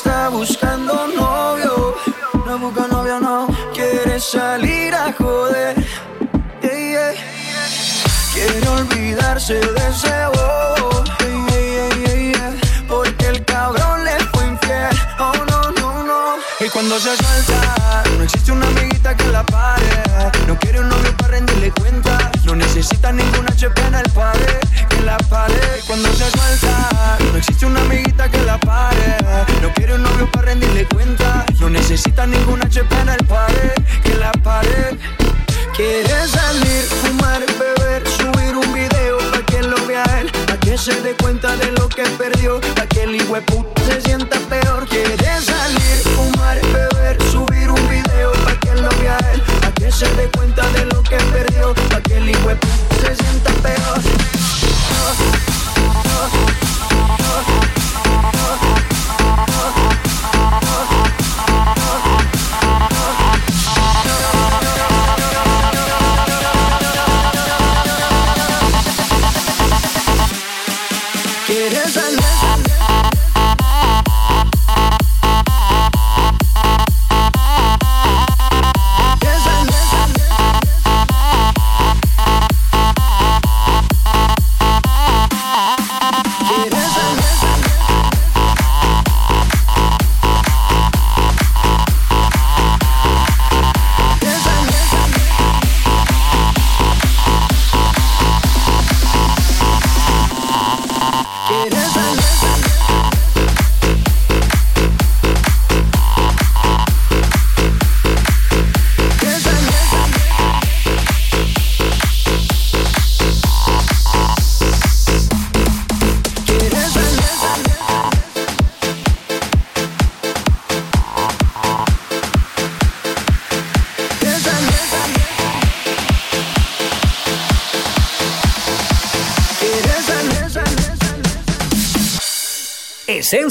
está 0.04 0.28
buscando 0.28 1.08
novio. 1.08 1.96
No 2.46 2.60
busca 2.60 2.88
novio, 2.88 3.20
no. 3.22 3.48
Quiere 3.74 4.20
salir 4.20 4.94
a 4.94 5.14
joder. 5.14 5.76
Yeah. 6.62 7.14
Quiere 8.34 8.68
olvidarse 8.68 9.54
de 9.54 9.84
ese 9.90 10.16
bobo. 10.36 11.04
Porque 12.90 13.28
el 13.28 13.46
cabrón 13.46 14.04
le 14.04 14.18
fue 14.32 14.46
infiel. 14.48 14.90
Oh, 15.20 15.34
no, 15.50 15.72
no, 15.80 16.04
no. 16.04 16.36
Y 16.60 16.70
cuando 16.70 17.00
se 17.00 17.16
suelta, 17.16 18.04
no 18.18 18.24
existe 18.24 18.52
una 18.52 18.68
amiguita 18.68 19.16
que 19.16 19.28
la 19.28 19.44
pare. 19.44 20.04
No 20.48 20.58
quiere 20.60 20.82
un 20.82 20.90
novio 20.90 21.16
para 21.18 21.30
rendirle 21.36 21.72
cuenta 21.72 22.33
no 22.54 22.58
necesita 22.58 23.12
ninguna 23.12 23.50
HP 23.50 23.82
en 23.82 23.96
el 23.96 24.12
pared, 24.12 24.60
que 24.88 25.02
la 25.02 25.18
pare. 25.18 25.60
Cuando 25.88 26.08
se 26.14 26.30
suelta, 26.30 27.18
no 27.32 27.38
existe 27.40 27.66
una 27.66 27.82
amiguita 27.82 28.30
que 28.30 28.38
la 28.44 28.60
pare. 28.60 29.18
No 29.60 29.74
quiere 29.74 29.96
un 29.96 30.04
novio 30.04 30.30
para 30.30 30.50
rendirle 30.50 30.86
cuenta. 30.86 31.48
No 31.60 31.72
necesita 31.72 32.28
ninguna 32.28 32.66
HP 32.66 32.96
en 33.02 33.10
el 33.10 33.26
pared, 33.26 33.72
que 34.04 34.14
la 34.14 34.32
pare. 34.44 35.00
Quiere 35.76 36.28
salir, 36.28 36.84
fumar, 37.02 37.44
beber, 37.58 38.08
subir 38.08 38.56
un 38.56 38.72
video 38.72 39.18
para 39.32 39.44
que 39.48 39.64
lo 39.64 39.88
vea 39.88 40.04
él, 40.22 40.32
para 40.46 40.60
que 40.60 40.78
se 40.78 41.02
dé 41.02 41.16
cuenta 41.16 41.56
de 41.58 41.72
lo 41.72 41.90
que 41.90 42.04
perdió, 42.04 42.62
para 42.76 42.88
que 42.88 43.02
el 43.06 43.16
hijo 43.16 43.36
se 43.88 44.00
sienta 44.02 44.38
peor. 44.48 44.88
Quiere 44.88 45.42
salir, 45.42 45.98
fumar, 46.16 46.62
beber, 46.72 47.18
subir 47.32 47.72
un 47.72 47.90
video 47.90 48.32
para 48.44 48.60
que 48.60 48.76
lo 48.76 48.90
vea 49.00 49.18
él, 49.34 49.42
para 49.60 49.74
que 49.74 49.92
se 49.92 50.06
dé 50.14 50.30
cuenta 50.38 50.70
de 50.70 50.86
lo 50.86 51.02
que 51.02 51.18
perdió, 51.18 51.74
se 53.02 53.16
sienta 53.16 53.52
peor. 53.62 54.13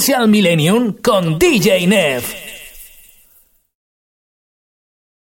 Essential 0.03 0.27
Millennium 0.27 0.97
con 1.01 1.37
DJ 1.37 1.87
Nev. 1.87 2.42